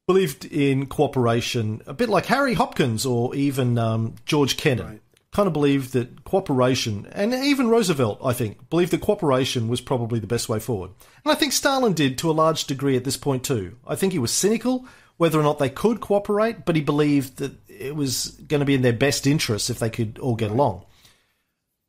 [0.10, 5.02] believed in cooperation, a bit like Harry Hopkins or even um, George Kennan.
[5.32, 10.18] Kind of believed that cooperation, and even Roosevelt, I think, believed that cooperation was probably
[10.18, 10.90] the best way forward.
[11.24, 13.76] And I think Stalin did to a large degree at this point too.
[13.86, 17.52] I think he was cynical whether or not they could cooperate, but he believed that
[17.68, 20.86] it was going to be in their best interests if they could all get along.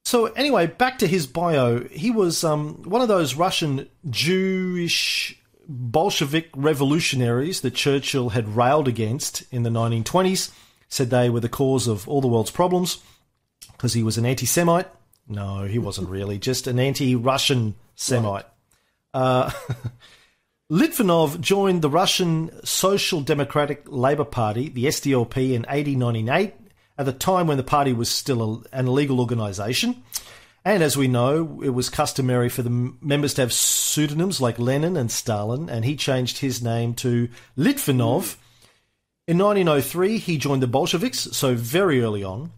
[0.05, 1.85] So anyway, back to his bio.
[1.85, 5.40] He was um, one of those Russian Jewish
[5.71, 10.51] Bolshevik revolutionaries that Churchill had railed against in the 1920s.
[10.89, 12.99] Said they were the cause of all the world's problems
[13.73, 14.89] because he was an anti-Semite.
[15.29, 16.39] No, he wasn't really.
[16.39, 18.47] Just an anti-Russian Semite.
[19.15, 19.51] Uh,
[20.71, 26.55] Litvinov joined the Russian Social Democratic Labour Party, the SDLP, in 1898,
[26.99, 30.03] at the time when the party was still a, an illegal organisation.
[30.65, 34.97] And as we know, it was customary for the members to have pseudonyms like Lenin
[34.97, 38.37] and Stalin, and he changed his name to Litvinov.
[39.27, 42.51] In 1903, he joined the Bolsheviks, so very early on.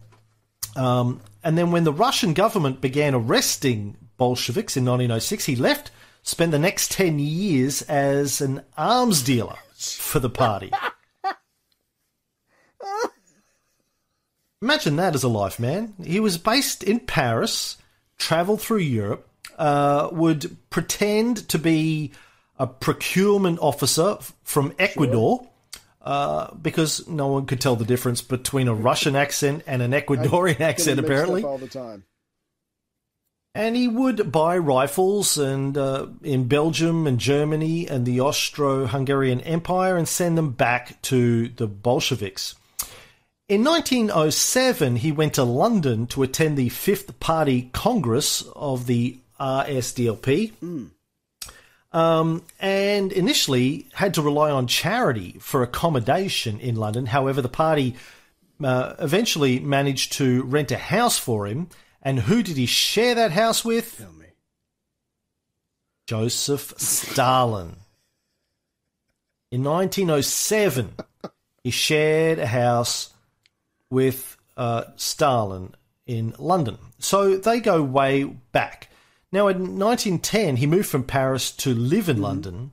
[0.75, 5.91] Um, and then when the Russian government began arresting Bolsheviks in 1906, he left,
[6.23, 10.73] spent the next 10 years as an arms dealer for the party.
[14.63, 15.95] Imagine that as a life, man.
[16.05, 17.77] He was based in Paris,
[18.23, 22.13] traveled through Europe, uh, would pretend to be
[22.59, 25.49] a procurement officer from Ecuador.
[26.01, 30.59] Uh, because no one could tell the difference between a Russian accent and an Ecuadorian
[30.61, 31.45] accent, Get 'em mixed apparently.
[31.45, 32.03] all the time.
[33.55, 39.97] And he would buy rifles and uh, in Belgium and Germany and the Austro-Hungarian Empire
[39.97, 42.57] and send them back to the Bolsheviks.
[43.53, 50.53] In 1907, he went to London to attend the Fifth Party Congress of the RSDLP.
[51.93, 57.05] Um, and initially had to rely on charity for accommodation in London.
[57.05, 57.95] However, the party
[58.65, 61.69] uh, eventually managed to rent a house for him.
[62.01, 63.99] And who did he share that house with?
[63.99, 64.29] Tell me.
[66.07, 67.77] Joseph Stalin.
[69.51, 70.95] In 1907,
[71.63, 73.12] he shared a house
[73.93, 75.75] with uh, Stalin
[76.07, 76.79] in London.
[76.99, 78.89] So they go way back.
[79.31, 82.73] Now, in 1910, he moved from Paris to live in London,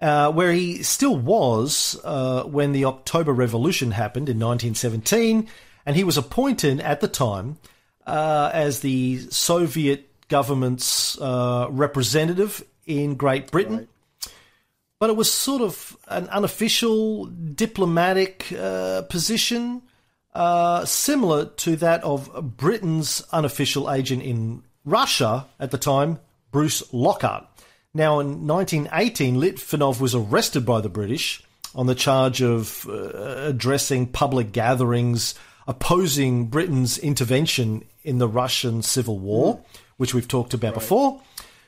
[0.00, 5.48] uh, where he still was uh, when the October Revolution happened in 1917,
[5.86, 7.58] and he was appointed at the time
[8.06, 13.88] uh, as the Soviet government's uh, representative in Great Britain.
[15.00, 19.82] But it was sort of an unofficial diplomatic uh, position,
[20.38, 26.20] uh, similar to that of Britain's unofficial agent in Russia at the time,
[26.52, 27.44] Bruce Lockhart.
[27.92, 31.42] Now, in 1918, Litvinov was arrested by the British
[31.74, 35.34] on the charge of uh, addressing public gatherings
[35.66, 39.60] opposing Britain's intervention in the Russian Civil War,
[39.96, 41.20] which we've talked about before.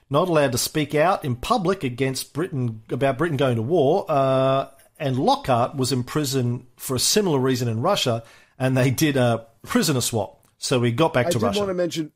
[0.08, 4.06] Not allowed to speak out in public against Britain about Britain going to war.
[4.08, 4.68] Uh,
[5.00, 8.22] and Lockhart was imprisoned for a similar reason in Russia,
[8.61, 10.46] and they did a prisoner swap.
[10.58, 11.58] So we got back to did Russia.
[11.58, 12.12] I want to mention.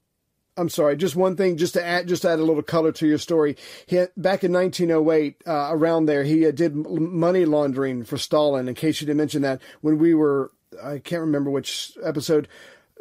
[0.57, 3.07] I'm sorry, just one thing, just to add, just to add a little color to
[3.09, 3.57] your story.
[3.87, 8.69] He back in 1908, uh, around there, he uh, did money laundering for Stalin.
[8.69, 12.47] In case you didn't mention that, when we were, I can't remember which episode.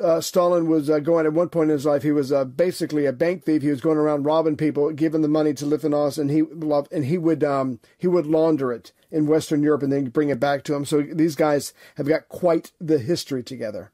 [0.02, 2.02] Uh, Stalin was uh, going at one point in his life.
[2.02, 3.62] He was uh, basically a bank thief.
[3.62, 7.06] He was going around robbing people, giving the money to Litvinov, and he loved, and
[7.06, 10.64] he would um, he would launder it in Western Europe and then bring it back
[10.66, 10.84] to him.
[10.84, 13.92] So these guys have got quite the history together.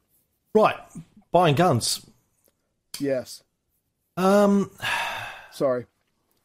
[0.56, 0.78] right,
[1.32, 2.06] buying guns.
[3.00, 3.44] Yes.
[4.18, 4.72] Um,
[5.52, 5.86] Sorry.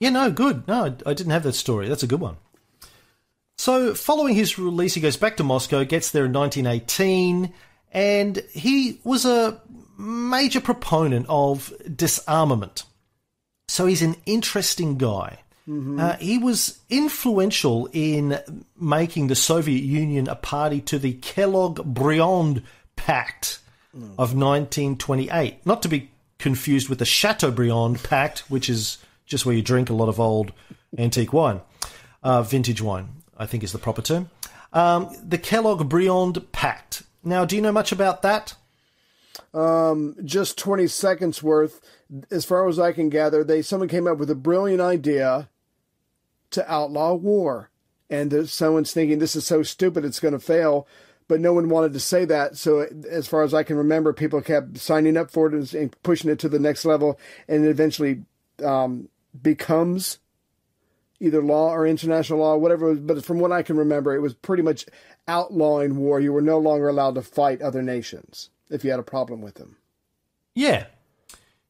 [0.00, 0.68] Yeah, no, good.
[0.68, 1.88] No, I- I didn't have that story.
[1.88, 2.36] That's a good one.
[3.56, 7.54] So, following his release, he goes back to Moscow, gets there in 1918,
[7.92, 9.60] and he was a
[9.96, 12.82] major proponent of disarmament.
[13.68, 15.38] So, he's an interesting guy.
[15.66, 18.38] Uh, he was influential in
[18.78, 22.62] making the Soviet Union a party to the Kellogg Briand
[22.96, 23.60] Pact
[24.18, 25.64] of 1928.
[25.64, 29.94] Not to be confused with the Chateaubriand Pact, which is just where you drink a
[29.94, 30.52] lot of old
[30.98, 31.60] antique wine.
[32.22, 34.30] Uh, vintage wine, I think is the proper term.
[34.72, 37.04] Um, the Kellogg Briand Pact.
[37.22, 38.54] Now, do you know much about that?
[40.24, 41.80] just 20 seconds worth
[42.30, 45.48] as far as i can gather they someone came up with a brilliant idea
[46.54, 47.70] to outlaw war.
[48.10, 50.86] And someone's thinking this is so stupid it's going to fail.
[51.26, 52.58] But no one wanted to say that.
[52.58, 56.30] So as far as i can remember people kept signing up for it and pushing
[56.30, 57.18] it to the next level.
[57.48, 58.24] And it eventually
[58.62, 59.08] um,
[59.40, 60.18] becomes
[61.20, 64.34] either law or international law whatever was, but from what i can remember it was
[64.34, 64.84] pretty much
[65.28, 66.20] outlawing war.
[66.20, 69.54] You were no longer allowed to fight other nations if you had a problem with
[69.54, 69.76] them.
[70.54, 70.86] Yeah.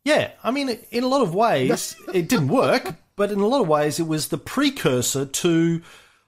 [0.05, 0.33] Yeah.
[0.43, 3.69] I mean, in a lot of ways, it didn't work, but in a lot of
[3.69, 5.83] ways, it was the precursor to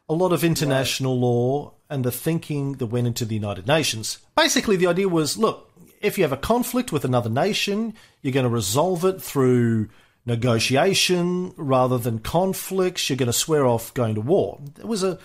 [0.08, 4.18] a lot of international law and the thinking that went into the United Nations.
[4.36, 5.70] Basically, the idea was look,
[6.00, 9.88] if you have a conflict with another nation, you're going to resolve it through
[10.24, 13.08] negotiation rather than conflicts.
[13.08, 14.60] You're going to swear off going to war.
[14.78, 15.18] It was a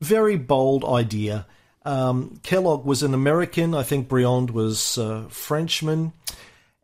[0.00, 1.46] very bold idea.
[1.84, 3.74] Um, Kellogg was an American.
[3.74, 6.12] I think Briand was uh, Frenchman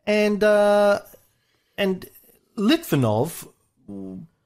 [0.05, 1.01] and uh,
[1.77, 2.09] and
[2.57, 3.47] Litvinov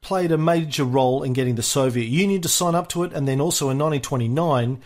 [0.02, 3.28] played a major role in getting the Soviet Union to sign up to it, and
[3.28, 4.82] then also in 1929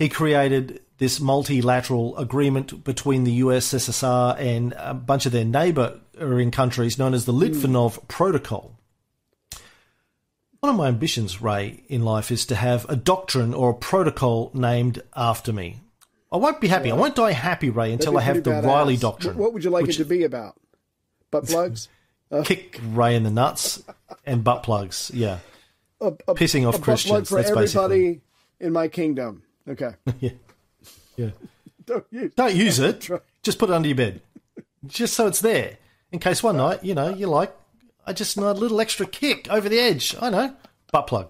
[0.00, 6.98] he created this multilateral agreement between the USSR and a bunch of their neighboring countries,
[6.98, 7.42] known as the hmm.
[7.42, 8.78] Litvinov Protocol.
[10.60, 14.50] One of my ambitions, Ray, in life is to have a doctrine or a protocol
[14.54, 15.80] named after me.
[16.32, 16.90] I won't be happy.
[16.90, 19.36] I won't die happy, Ray, until I have the Riley doctrine.
[19.36, 20.56] What would you like which- it to be about?
[21.30, 21.88] Butt plugs?
[22.44, 23.82] Kick Ray in the nuts
[24.24, 25.10] and butt plugs.
[25.12, 25.38] Yeah,
[26.00, 27.28] a, a, pissing off Christians.
[27.28, 28.20] for That's everybody basically
[28.60, 29.42] in my kingdom.
[29.68, 29.92] Okay.
[30.20, 30.30] yeah,
[31.16, 31.30] yeah.
[31.86, 33.00] Don't use, Don't use it.
[33.00, 34.20] Try- Just put it under your bed,
[34.86, 35.78] just so it's there
[36.12, 37.54] in case one night you know you're like,
[38.06, 40.14] I just need a little extra kick over the edge.
[40.20, 40.54] I know,
[40.92, 41.28] butt plug.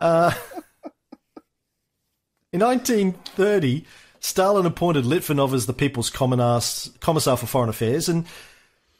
[0.00, 0.32] Uh,
[2.52, 3.84] in 1930,
[4.20, 8.26] Stalin appointed Litvinov as the People's Commissar for Foreign Affairs, and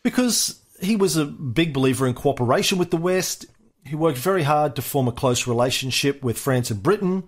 [0.03, 3.47] because he was a big believer in cooperation with the West,
[3.85, 7.25] he worked very hard to form a close relationship with France and Britain.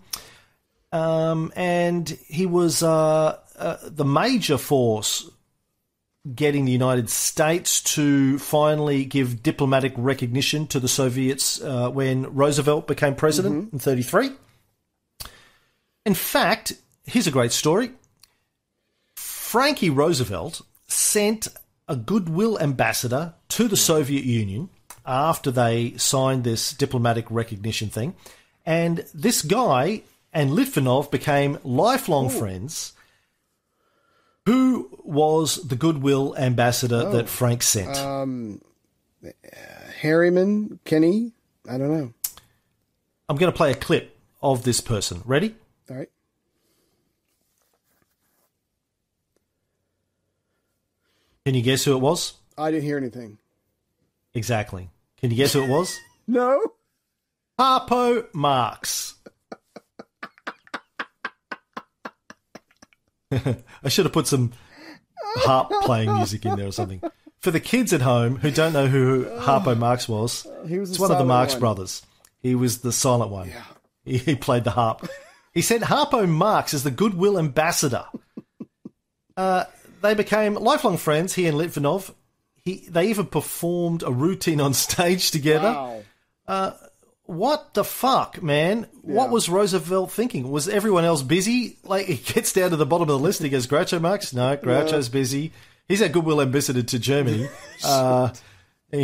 [0.92, 5.28] Um, and he was uh, uh, the major force
[6.34, 12.86] getting the United States to finally give diplomatic recognition to the Soviets uh, when Roosevelt
[12.86, 14.30] became president in 33.
[16.04, 16.72] In fact,
[17.04, 17.92] here's a great story.
[19.14, 21.48] Frankie Roosevelt sent
[21.89, 24.68] a goodwill ambassador to the Soviet Union
[25.05, 28.14] after they signed this diplomatic recognition thing.
[28.64, 32.30] And this guy and Litvinov became lifelong oh.
[32.30, 32.93] friends.
[34.47, 37.12] Who was the goodwill ambassador oh.
[37.12, 37.97] that Frank sent?
[37.97, 38.61] Um,
[40.01, 41.32] Harriman, Kenny.
[41.68, 42.12] I don't know.
[43.28, 45.22] I'm going to play a clip of this person.
[45.24, 45.55] Ready?
[45.91, 46.11] All right.
[51.47, 52.32] Can you guess who it was?
[52.59, 53.38] I didn't hear anything.
[54.34, 54.90] Exactly.
[55.18, 55.97] Can you guess who it was?
[56.28, 56.61] No.
[57.57, 59.14] Harpo Marx.
[63.30, 64.51] I should have put some
[65.36, 67.01] harp playing music in there or something.
[67.38, 70.99] For the kids at home who don't know who Harpo Marx was, He was it's
[70.99, 71.61] one of the Marx one.
[71.61, 72.03] brothers.
[72.40, 73.53] He was the silent one.
[74.05, 75.09] He, he played the harp.
[75.55, 78.07] He said Harpo Marx is the goodwill ambassador.
[79.36, 79.62] Uh,
[80.07, 82.12] they became lifelong friends, he and Litvinov.
[82.64, 86.02] He, they even performed a routine on stage together.
[86.48, 86.74] Wow.
[87.24, 88.86] What the fuck, man?
[89.02, 90.48] What was Roosevelt thinking?
[90.48, 91.76] Was everyone else busy?
[91.82, 93.42] Like, he gets down to the bottom of the list.
[93.42, 94.32] He goes, Groucho Marx?
[94.32, 95.52] No, Groucho's busy.
[95.88, 97.48] He's our goodwill ambassador to Germany.
[97.84, 98.30] uh,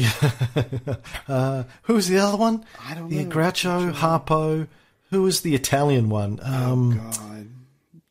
[1.29, 2.65] uh, who was the other one?
[2.89, 3.31] I don't Yeah, know.
[3.31, 4.69] Groucho, Harpo.
[5.11, 6.39] Who was the Italian one?
[6.43, 7.49] Um, God.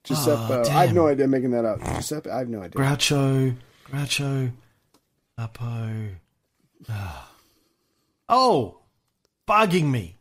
[0.04, 0.70] Giuseppe.
[0.70, 1.80] I have no idea making that up.
[1.84, 2.30] Giuseppe.
[2.30, 2.82] I have no idea.
[2.82, 3.56] Groucho,
[3.90, 4.52] Groucho,
[5.38, 6.16] Harpo.
[6.90, 7.30] Ah.
[8.30, 8.80] Oh,
[9.48, 10.18] bugging me.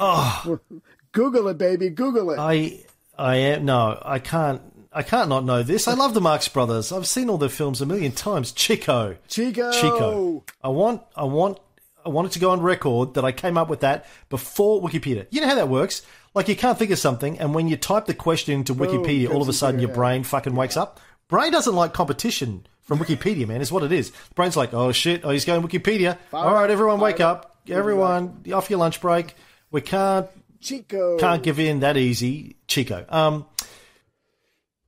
[0.00, 0.58] Oh.
[1.12, 1.90] Google it, baby.
[1.90, 2.38] Google it.
[2.38, 2.84] I
[3.16, 4.60] I am no, I can't
[4.92, 5.86] I can't not know this.
[5.86, 6.90] I love the Marx Brothers.
[6.92, 8.52] I've seen all their films a million times.
[8.52, 9.16] Chico.
[9.28, 9.72] Chico.
[9.72, 10.44] Chico.
[10.62, 11.58] I want I want
[12.04, 15.26] I want it to go on record that I came up with that before Wikipedia.
[15.30, 16.02] You know how that works?
[16.34, 19.42] Like you can't think of something and when you type the question into Wikipedia, all
[19.42, 21.00] of a sudden your brain fucking wakes up.
[21.28, 24.10] Brain doesn't like competition from Wikipedia, man, is what it is.
[24.10, 26.18] The brain's like, oh shit, oh he's going Wikipedia.
[26.32, 27.56] All right, everyone wake up.
[27.68, 29.34] Everyone off your lunch break.
[29.70, 30.28] We can't
[30.60, 31.18] Chico.
[31.18, 33.04] can't give in that easy, Chico.
[33.08, 33.46] Um,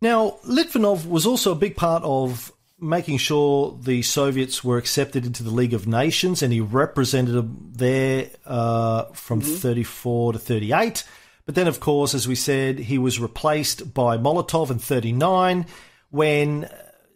[0.02, 5.42] now, Litvinov was also a big part of making sure the Soviets were accepted into
[5.42, 11.04] the League of Nations, and he represented them there uh, from 34 to 38.
[11.46, 15.66] But then, of course, as we said, he was replaced by Molotov in 39
[16.10, 16.68] when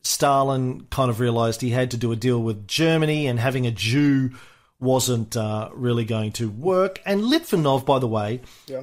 [0.03, 3.71] Stalin kind of realized he had to do a deal with Germany, and having a
[3.71, 4.31] Jew
[4.79, 7.01] wasn't uh, really going to work.
[7.05, 8.41] And Litvinov, by the way,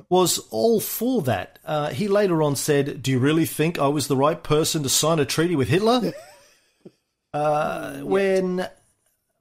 [0.10, 1.60] was all for that.
[1.66, 4.89] Uh, he later on said, Do you really think I was the right person to
[4.89, 6.14] sign a treaty with Hitler?
[7.34, 8.68] uh, when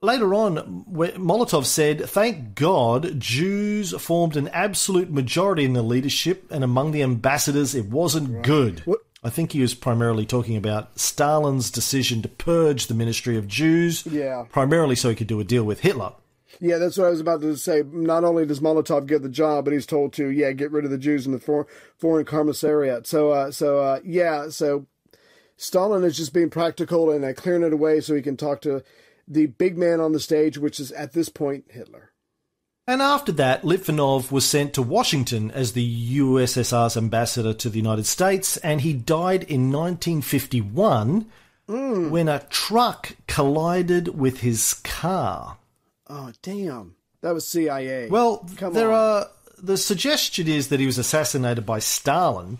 [0.02, 6.62] later on, Molotov said, Thank God Jews formed an absolute majority in the leadership, and
[6.64, 8.82] among the ambassadors, it wasn't good.
[9.24, 14.06] I think he was primarily talking about Stalin's decision to purge the Ministry of Jews,
[14.06, 14.44] Yeah.
[14.50, 16.12] primarily so he could do a deal with Hitler.
[16.60, 17.82] Yeah, that's what I was about to say.
[17.90, 20.90] Not only does Molotov get the job, but he's told to yeah get rid of
[20.90, 21.66] the Jews in the for,
[21.98, 23.06] foreign commissariat.
[23.06, 24.86] So uh, so uh, yeah, so
[25.58, 28.82] Stalin is just being practical and uh, clearing it away so he can talk to
[29.28, 32.12] the big man on the stage, which is at this point Hitler.
[32.88, 38.06] And after that, Litvinov was sent to Washington as the USSR's ambassador to the United
[38.06, 41.26] States, and he died in 1951
[41.66, 45.58] when a truck collided with his car.
[46.08, 48.08] Oh damn, that was CIA.
[48.08, 48.94] Well, Come there on.
[48.94, 49.26] are
[49.58, 52.58] the suggestion is that he was assassinated by Stalin,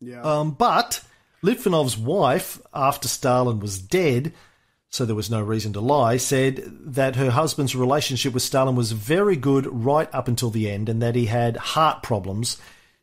[0.00, 1.04] yeah, um, but
[1.42, 4.32] Litvinov's wife, after Stalin was dead,
[4.92, 8.92] so there was no reason to lie, said that her husband's relationship with Stalin was
[8.92, 12.58] very good right up until the end, and that he had heart problems.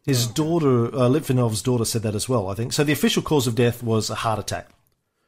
[0.06, 2.48] His daughter, uh, Litvinov's daughter, said that as well.
[2.48, 2.84] I think so.
[2.84, 4.70] The official cause of death was a heart attack,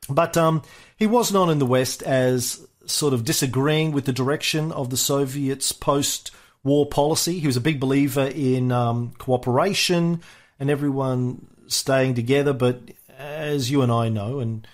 [0.07, 0.61] but um,
[0.95, 4.97] he was known in the West as sort of disagreeing with the direction of the
[4.97, 7.39] Soviets' post-war policy.
[7.39, 10.21] He was a big believer in um, cooperation
[10.59, 12.81] and everyone staying together, but
[13.17, 14.67] as you and I know, and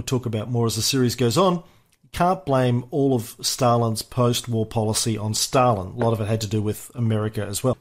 [0.00, 4.00] we'll talk about more as the series goes on, you can't blame all of Stalin's
[4.00, 5.88] post war policy on Stalin.
[5.88, 7.76] A lot of it had to do with America as well.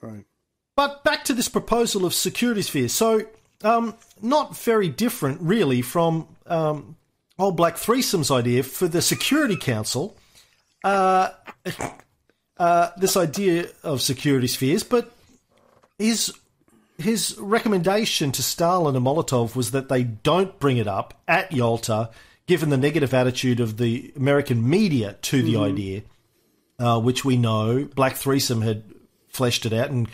[0.00, 0.24] Right.
[0.76, 2.92] But back to this proposal of security spheres.
[2.92, 3.22] So,
[3.64, 6.96] um, not very different, really, from um,
[7.36, 10.16] old Black Threesome's idea for the Security Council.
[10.84, 11.30] Uh,
[12.58, 15.12] uh, this idea of security spheres, but
[15.98, 16.32] his
[16.98, 22.10] his recommendation to Stalin and Molotov was that they don't bring it up at Yalta,
[22.46, 26.02] given the negative attitude of the American media to the idea,
[26.80, 28.82] uh, which we know Black Threesome had
[29.28, 30.08] fleshed it out and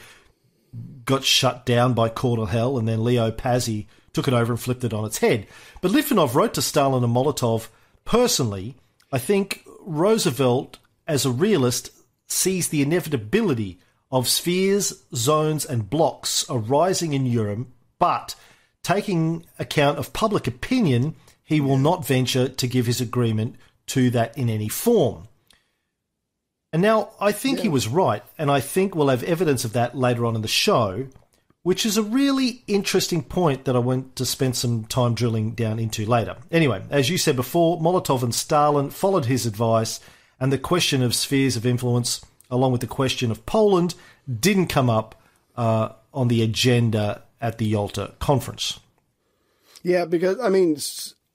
[1.07, 4.85] got shut down by Cordell Hull, and then Leo Pazzi took it over and flipped
[4.85, 5.47] it on its head.
[5.81, 7.69] But Litvinov wrote to Stalin and Molotov
[8.05, 8.75] personally.
[9.11, 11.91] I think Roosevelt, as a realist,
[12.27, 13.79] sees the inevitability
[14.15, 17.67] of spheres, zones, and blocks arising in Europe,
[17.99, 18.37] but
[18.85, 23.57] taking account of public opinion, he will not venture to give his agreement
[23.87, 25.25] to that in any form.
[26.73, 29.97] And now I think he was right, and I think we'll have evidence of that
[29.97, 31.09] later on in the show,
[31.65, 35.81] which is a really interesting point that I want to spend some time drilling down
[35.81, 36.37] into later.
[36.53, 39.99] Anyway, as you said before, Molotov and Stalin followed his advice,
[40.39, 42.25] and the question of spheres of influence,
[42.55, 43.95] along with the question of Poland,
[44.41, 45.21] didn't come up
[45.57, 48.81] uh, on the agenda at the Yalta conference.
[49.83, 50.79] Yeah, because I mean,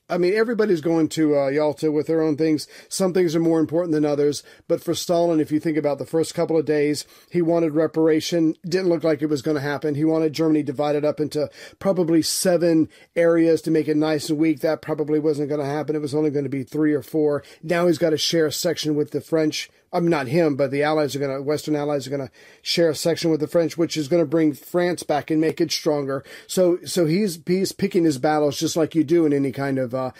[0.09, 2.67] I mean, everybody's going to uh, Yalta with their own things.
[2.89, 4.41] Some things are more important than others.
[4.67, 8.55] But for Stalin, if you think about the first couple of days, he wanted reparation.
[8.67, 9.93] Didn't look like it was going to happen.
[9.93, 14.61] He wanted Germany divided up into probably seven areas to make it nice and weak.
[14.61, 15.95] That probably wasn't going to happen.
[15.95, 17.43] It was only going to be three or four.
[17.61, 19.69] Now he's got to share a section with the French.
[19.91, 22.31] I'm not him, but the Allies are going to, Western Allies are going to
[22.61, 25.59] share a section with the French, which is going to bring France back and make
[25.59, 26.23] it stronger.
[26.47, 29.95] So, so he's he's picking his battles just like you do in any kind of
[29.95, 30.11] uh,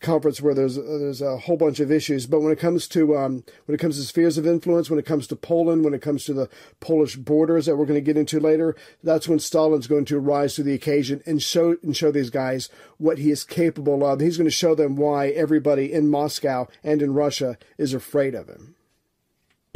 [0.00, 2.26] conference where there's there's a whole bunch of issues.
[2.26, 5.06] But when it comes to um, when it comes to spheres of influence, when it
[5.06, 6.48] comes to Poland, when it comes to the
[6.80, 10.54] Polish borders that we're going to get into later, that's when Stalin's going to rise
[10.54, 12.68] to the occasion and show and show these guys
[12.98, 14.20] what he is capable of.
[14.20, 18.48] He's going to show them why everybody in Moscow and in Russia is afraid of
[18.48, 18.75] him.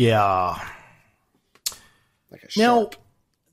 [0.01, 0.59] Yeah.
[2.31, 2.89] Like a Now,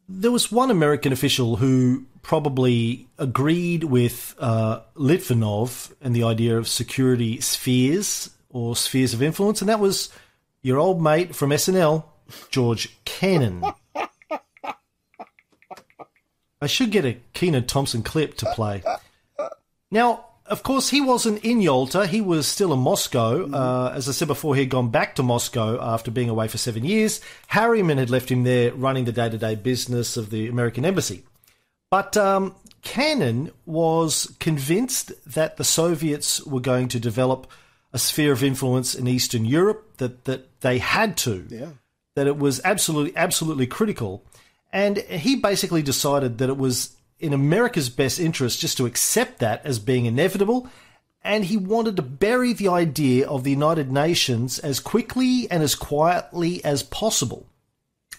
[0.07, 6.69] there was one American official who probably agreed with uh, Litvinov and the idea of
[6.69, 10.07] security spheres or spheres of influence, and that was
[10.61, 12.05] your old mate from SNL,
[12.49, 13.65] George Kennan.
[16.61, 18.83] I should get a Kenan Thompson clip to play.
[19.91, 22.07] Now, of course, he wasn't in Yalta.
[22.07, 23.49] He was still in Moscow.
[23.51, 26.57] Uh, as I said before, he had gone back to Moscow after being away for
[26.57, 27.21] seven years.
[27.47, 31.23] Harriman had left him there running the day to day business of the American embassy.
[31.89, 37.49] But um, Kennan was convinced that the Soviets were going to develop
[37.93, 41.69] a sphere of influence in Eastern Europe, that, that they had to, Yeah.
[42.15, 44.25] that it was absolutely, absolutely critical.
[44.73, 49.65] And he basically decided that it was in America's best interest just to accept that
[49.65, 50.67] as being inevitable.
[51.23, 55.75] And he wanted to bury the idea of the United Nations as quickly and as
[55.75, 57.45] quietly as possible.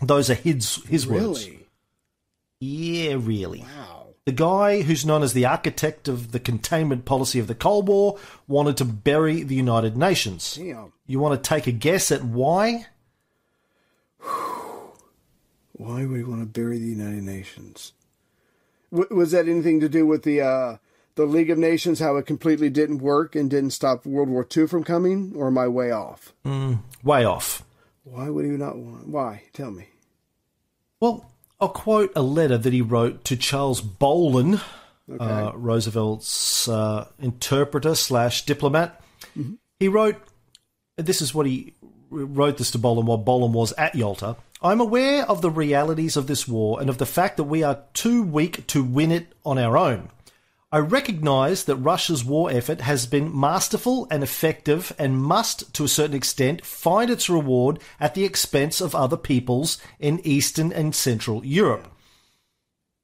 [0.02, 1.48] Those are his, his words.
[2.60, 3.60] Yeah, really.
[3.60, 4.08] Wow.
[4.26, 8.18] The guy who's known as the architect of the containment policy of the Cold War
[8.46, 10.56] wanted to bury the United Nations.
[10.56, 10.92] Damn.
[11.06, 12.88] You want to take a guess at why?
[15.72, 17.94] Why would he want to bury the United Nations?
[18.92, 20.76] W- was that anything to do with the uh,
[21.14, 22.00] the League of Nations?
[22.00, 25.32] How it completely didn't work and didn't stop World War II from coming?
[25.36, 26.32] Or am I way off?
[27.02, 27.64] Way off.
[28.04, 29.08] Why would he not want?
[29.08, 29.42] Why?
[29.52, 29.88] Tell me.
[31.00, 31.30] Well,
[31.60, 34.60] I'll quote a letter that he wrote to Charles Bohlen,
[35.20, 39.00] uh, Roosevelt's uh, interpreter slash diplomat.
[39.78, 40.16] He wrote,
[40.96, 41.74] this is what he
[42.10, 44.36] wrote this to Bohlen while Bolin was at Yalta.
[44.60, 47.84] I'm aware of the realities of this war and of the fact that we are
[47.94, 50.10] too weak to win it on our own.
[50.72, 55.88] I recognise that Russia's war effort has been masterful and effective and must, to a
[55.88, 61.46] certain extent, find its reward at the expense of other peoples in Eastern and Central
[61.46, 61.86] Europe.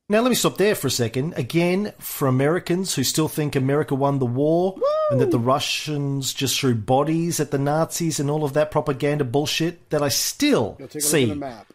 [0.07, 1.32] Now, let me stop there for a second.
[1.34, 4.76] Again, for Americans who still think America won the war
[5.11, 9.24] and that the Russians just threw bodies at the Nazis and all of that propaganda
[9.24, 11.72] bullshit that I still see look at the map.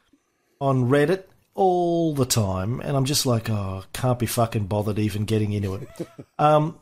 [0.61, 1.23] on Reddit
[1.55, 5.73] all the time, and I'm just like, oh, can't be fucking bothered even getting into
[5.75, 5.89] it.
[6.39, 6.77] um,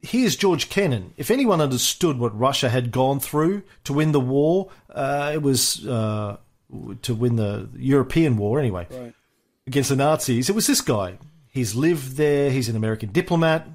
[0.00, 1.12] here's George Kennan.
[1.16, 5.84] If anyone understood what Russia had gone through to win the war, uh, it was
[5.88, 6.36] uh,
[7.02, 9.12] to win the European war anyway Right.
[9.66, 10.48] Against the Nazis.
[10.48, 11.18] It was this guy.
[11.50, 12.50] He's lived there.
[12.50, 13.66] He's an American diplomat.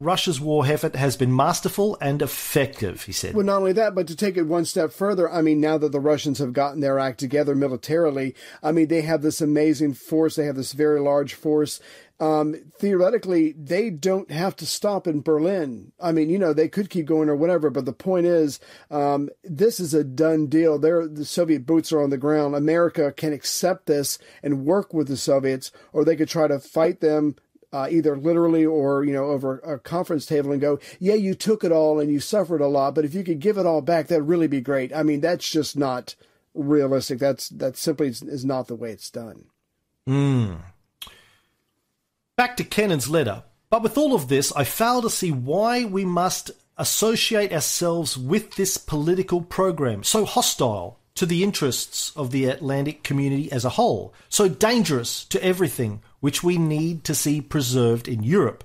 [0.00, 3.34] Russia's war effort has been masterful and effective, he said.
[3.34, 5.92] Well, not only that, but to take it one step further, I mean, now that
[5.92, 10.34] the Russians have gotten their act together militarily, I mean, they have this amazing force.
[10.34, 11.80] They have this very large force.
[12.20, 15.92] Um, theoretically, they don't have to stop in Berlin.
[16.00, 18.60] I mean, you know, they could keep going or whatever, but the point is,
[18.90, 20.78] um, this is a done deal.
[20.78, 22.54] They're, the Soviet boots are on the ground.
[22.54, 27.00] America can accept this and work with the Soviets, or they could try to fight
[27.00, 27.34] them
[27.74, 31.64] uh, either literally or you know over a conference table and go, yeah, you took
[31.64, 34.06] it all and you suffered a lot, but if you could give it all back,
[34.06, 34.94] that'd really be great.
[34.94, 36.14] I mean, that's just not
[36.54, 37.18] realistic.
[37.18, 39.46] That's that simply is not the way it's done.
[40.08, 40.60] Mm.
[42.36, 43.44] Back to Kennan's letter.
[43.70, 48.56] But with all of this, I fail to see why we must associate ourselves with
[48.56, 54.12] this political program so hostile to the interests of the Atlantic community as a whole,
[54.28, 58.64] so dangerous to everything which we need to see preserved in Europe.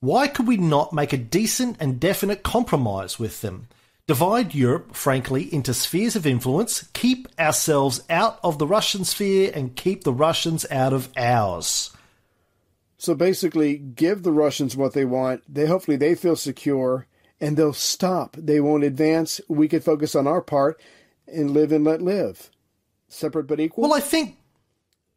[0.00, 3.68] Why could we not make a decent and definite compromise with them?
[4.06, 9.76] Divide Europe, frankly, into spheres of influence, keep ourselves out of the Russian sphere, and
[9.76, 11.90] keep the Russians out of ours.
[12.98, 15.42] So basically, give the Russians what they want.
[15.52, 17.06] They hopefully they feel secure,
[17.40, 18.36] and they'll stop.
[18.36, 19.40] They won't advance.
[19.48, 20.80] We can focus on our part
[21.26, 22.50] and live and let live.
[23.06, 23.82] Separate but equal?
[23.82, 24.36] Well, I think.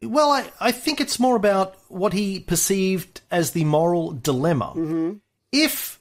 [0.04, 4.74] Well, I, I think it's more about what he perceived as the moral dilemma.
[4.76, 5.14] Mm-hmm.
[5.52, 6.00] If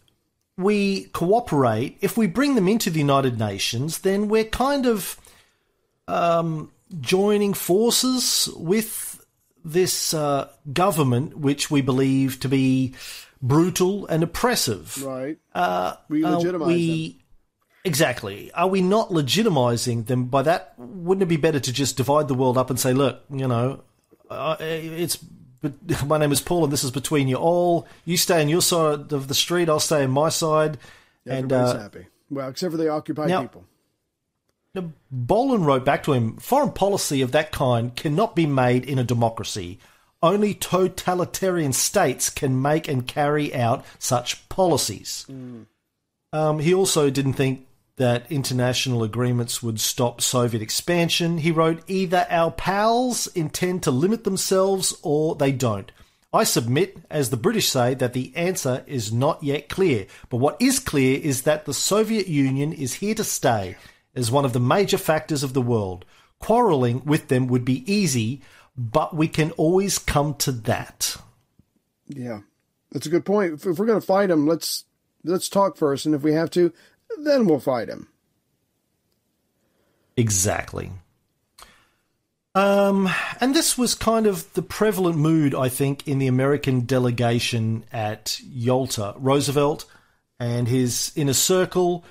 [0.57, 5.19] we cooperate, if we bring them into the United Nations, then we're kind of
[6.09, 6.71] um,
[7.01, 9.10] joining forces with
[9.65, 12.95] this uh, government, which we believe to be
[13.43, 15.05] brutal and oppressive.
[15.05, 15.39] Right.
[15.55, 17.21] Uh, we legitimize we, them.
[17.85, 18.53] Exactly.
[18.53, 20.75] Are we not legitimizing them by that?
[20.77, 23.83] Wouldn't it be better to just divide the world up and say, look, you know,
[24.29, 25.19] uh, it's
[26.07, 27.87] my name is Paul and this is between you all.
[28.05, 30.79] You stay on your side of the street, I'll stay on my side.
[31.27, 32.07] Everybody's and, uh, happy.
[32.31, 33.65] Well, except for the occupied now, people.
[34.75, 38.99] Now, Bohlen wrote back to him foreign policy of that kind cannot be made in
[38.99, 39.79] a democracy.
[40.23, 45.27] Only totalitarian states can make and carry out such policies.
[45.31, 45.67] Mm.
[46.33, 47.67] Um, he also didn't think
[47.97, 51.39] that international agreements would stop Soviet expansion.
[51.39, 55.91] He wrote, either our pals intend to limit themselves or they don't.
[56.33, 60.07] I submit, as the British say, that the answer is not yet clear.
[60.29, 63.77] But what is clear is that the Soviet Union is here to stay
[64.15, 66.05] as one of the major factors of the world.
[66.39, 68.43] Quarrelling with them would be easy,
[68.77, 71.17] but we can always come to that.
[72.09, 72.41] Yeah,
[72.91, 73.55] that's a good point.
[73.55, 74.85] If, if we're going to fight them, let's
[75.23, 76.73] let's talk first, and if we have to,
[77.19, 78.09] then we'll fight him.
[80.17, 80.91] Exactly.
[82.55, 83.09] Um,
[83.41, 88.41] and this was kind of the prevalent mood, I think, in the American delegation at
[88.43, 89.15] Yalta.
[89.19, 89.85] Roosevelt
[90.41, 92.05] and his inner circle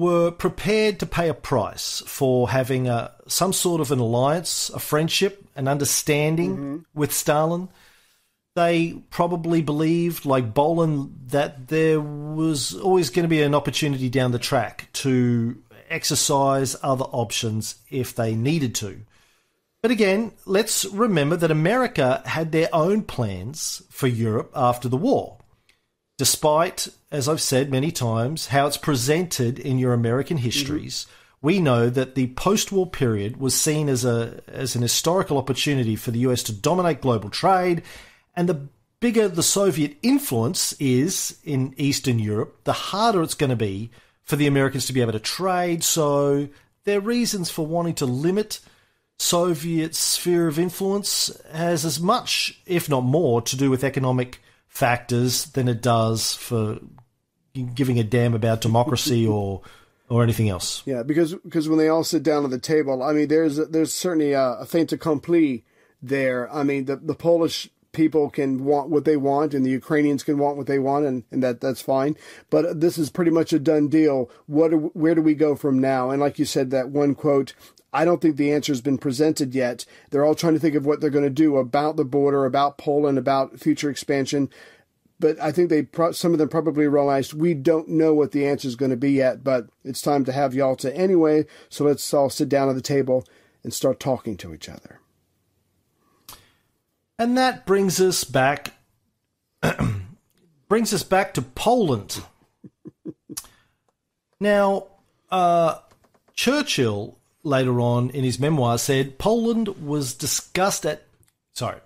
[0.00, 4.78] were prepared to pay a price for having a, some sort of an alliance, a
[4.78, 6.76] friendship, an understanding Mm-hmm.
[6.94, 7.68] with Stalin.
[8.56, 14.32] They probably believed, like Bohlen, that there was always going to be an opportunity down
[14.32, 15.56] the track to
[15.88, 19.00] exercise other options if they needed to.
[19.82, 25.38] But again, let's remember that America had their own plans for Europe after the war.
[26.20, 30.44] Despite, as I've said many times, how it's presented in your American mm-hmm.
[30.44, 31.06] histories,
[31.40, 36.10] we know that the post-war period was seen as a as an historical opportunity for
[36.10, 37.80] the US to dominate global trade,
[38.36, 38.68] and the
[39.00, 43.90] bigger the Soviet influence is in Eastern Europe, the harder it's going to be
[44.22, 45.82] for the Americans to be able to trade.
[45.82, 46.50] So
[46.84, 48.60] their reasons for wanting to limit
[49.18, 54.38] Soviet sphere of influence has as much, if not more, to do with economic
[54.70, 56.78] factors than it does for
[57.74, 59.60] giving a damn about democracy or
[60.08, 60.82] or anything else.
[60.86, 63.92] Yeah, because because when they all sit down at the table, I mean, there's there's
[63.92, 65.64] certainly a, a fait accompli
[66.00, 66.50] there.
[66.52, 70.38] I mean, the the Polish people can want what they want, and the Ukrainians can
[70.38, 72.16] want what they want, and, and that that's fine.
[72.48, 74.30] But this is pretty much a done deal.
[74.46, 76.10] What do, where do we go from now?
[76.10, 77.54] And like you said, that one quote.
[77.92, 79.84] I don't think the answer has been presented yet.
[80.10, 82.78] They're all trying to think of what they're going to do about the border, about
[82.78, 84.48] Poland, about future expansion.
[85.18, 88.46] But I think they pro- some of them probably realized we don't know what the
[88.46, 89.44] answer is going to be yet.
[89.44, 91.46] But it's time to have Yalta anyway.
[91.68, 93.26] So let's all sit down at the table
[93.62, 95.00] and start talking to each other.
[97.18, 98.74] And that brings us back
[100.68, 102.22] brings us back to Poland.
[104.40, 104.86] now,
[105.30, 105.80] uh,
[106.34, 111.04] Churchill later on in his memoir said Poland was discussed at
[111.52, 111.80] sorry.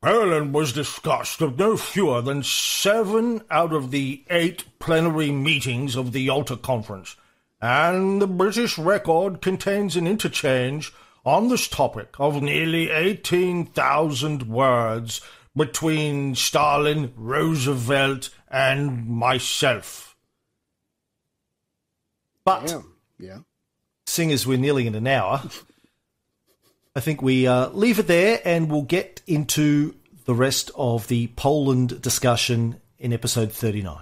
[0.00, 6.12] Poland was discussed at no fewer than seven out of the eight plenary meetings of
[6.12, 7.16] the Yalta Conference,
[7.60, 10.92] and the British record contains an interchange
[11.24, 15.20] on this topic of nearly 18,000 words
[15.56, 20.16] between Stalin, Roosevelt, and myself.
[22.44, 22.94] But Damn.
[23.18, 23.38] Yeah.
[24.18, 25.40] Seeing as we're nearly in an hour,
[26.96, 29.94] I think we uh, leave it there and we'll get into
[30.24, 33.96] the rest of the Poland discussion in episode 39.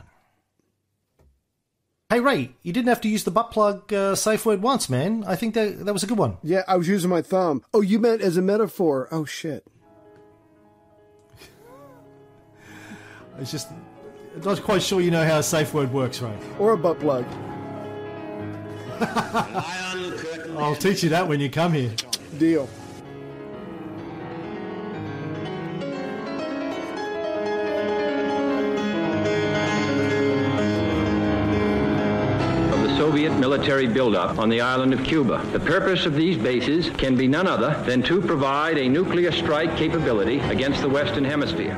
[2.09, 5.23] Hey, Ray, you didn't have to use the butt plug uh, safe word once, man.
[5.27, 6.39] I think that, that was a good one.
[6.43, 7.62] Yeah, I was using my thumb.
[7.75, 9.09] Oh, you meant as a metaphor.
[9.11, 9.67] Oh shit.
[13.37, 13.69] I was just
[14.35, 16.39] I'm not quite sure you know how a safe word works, Ray.
[16.59, 17.27] Or a butt plug.
[20.59, 21.93] I'll teach you that when you come here.
[22.39, 22.69] Deal.
[32.73, 35.45] of the Soviet military buildup on the island of Cuba.
[35.53, 39.77] The purpose of these bases can be none other than to provide a nuclear strike
[39.77, 41.77] capability against the Western Hemisphere.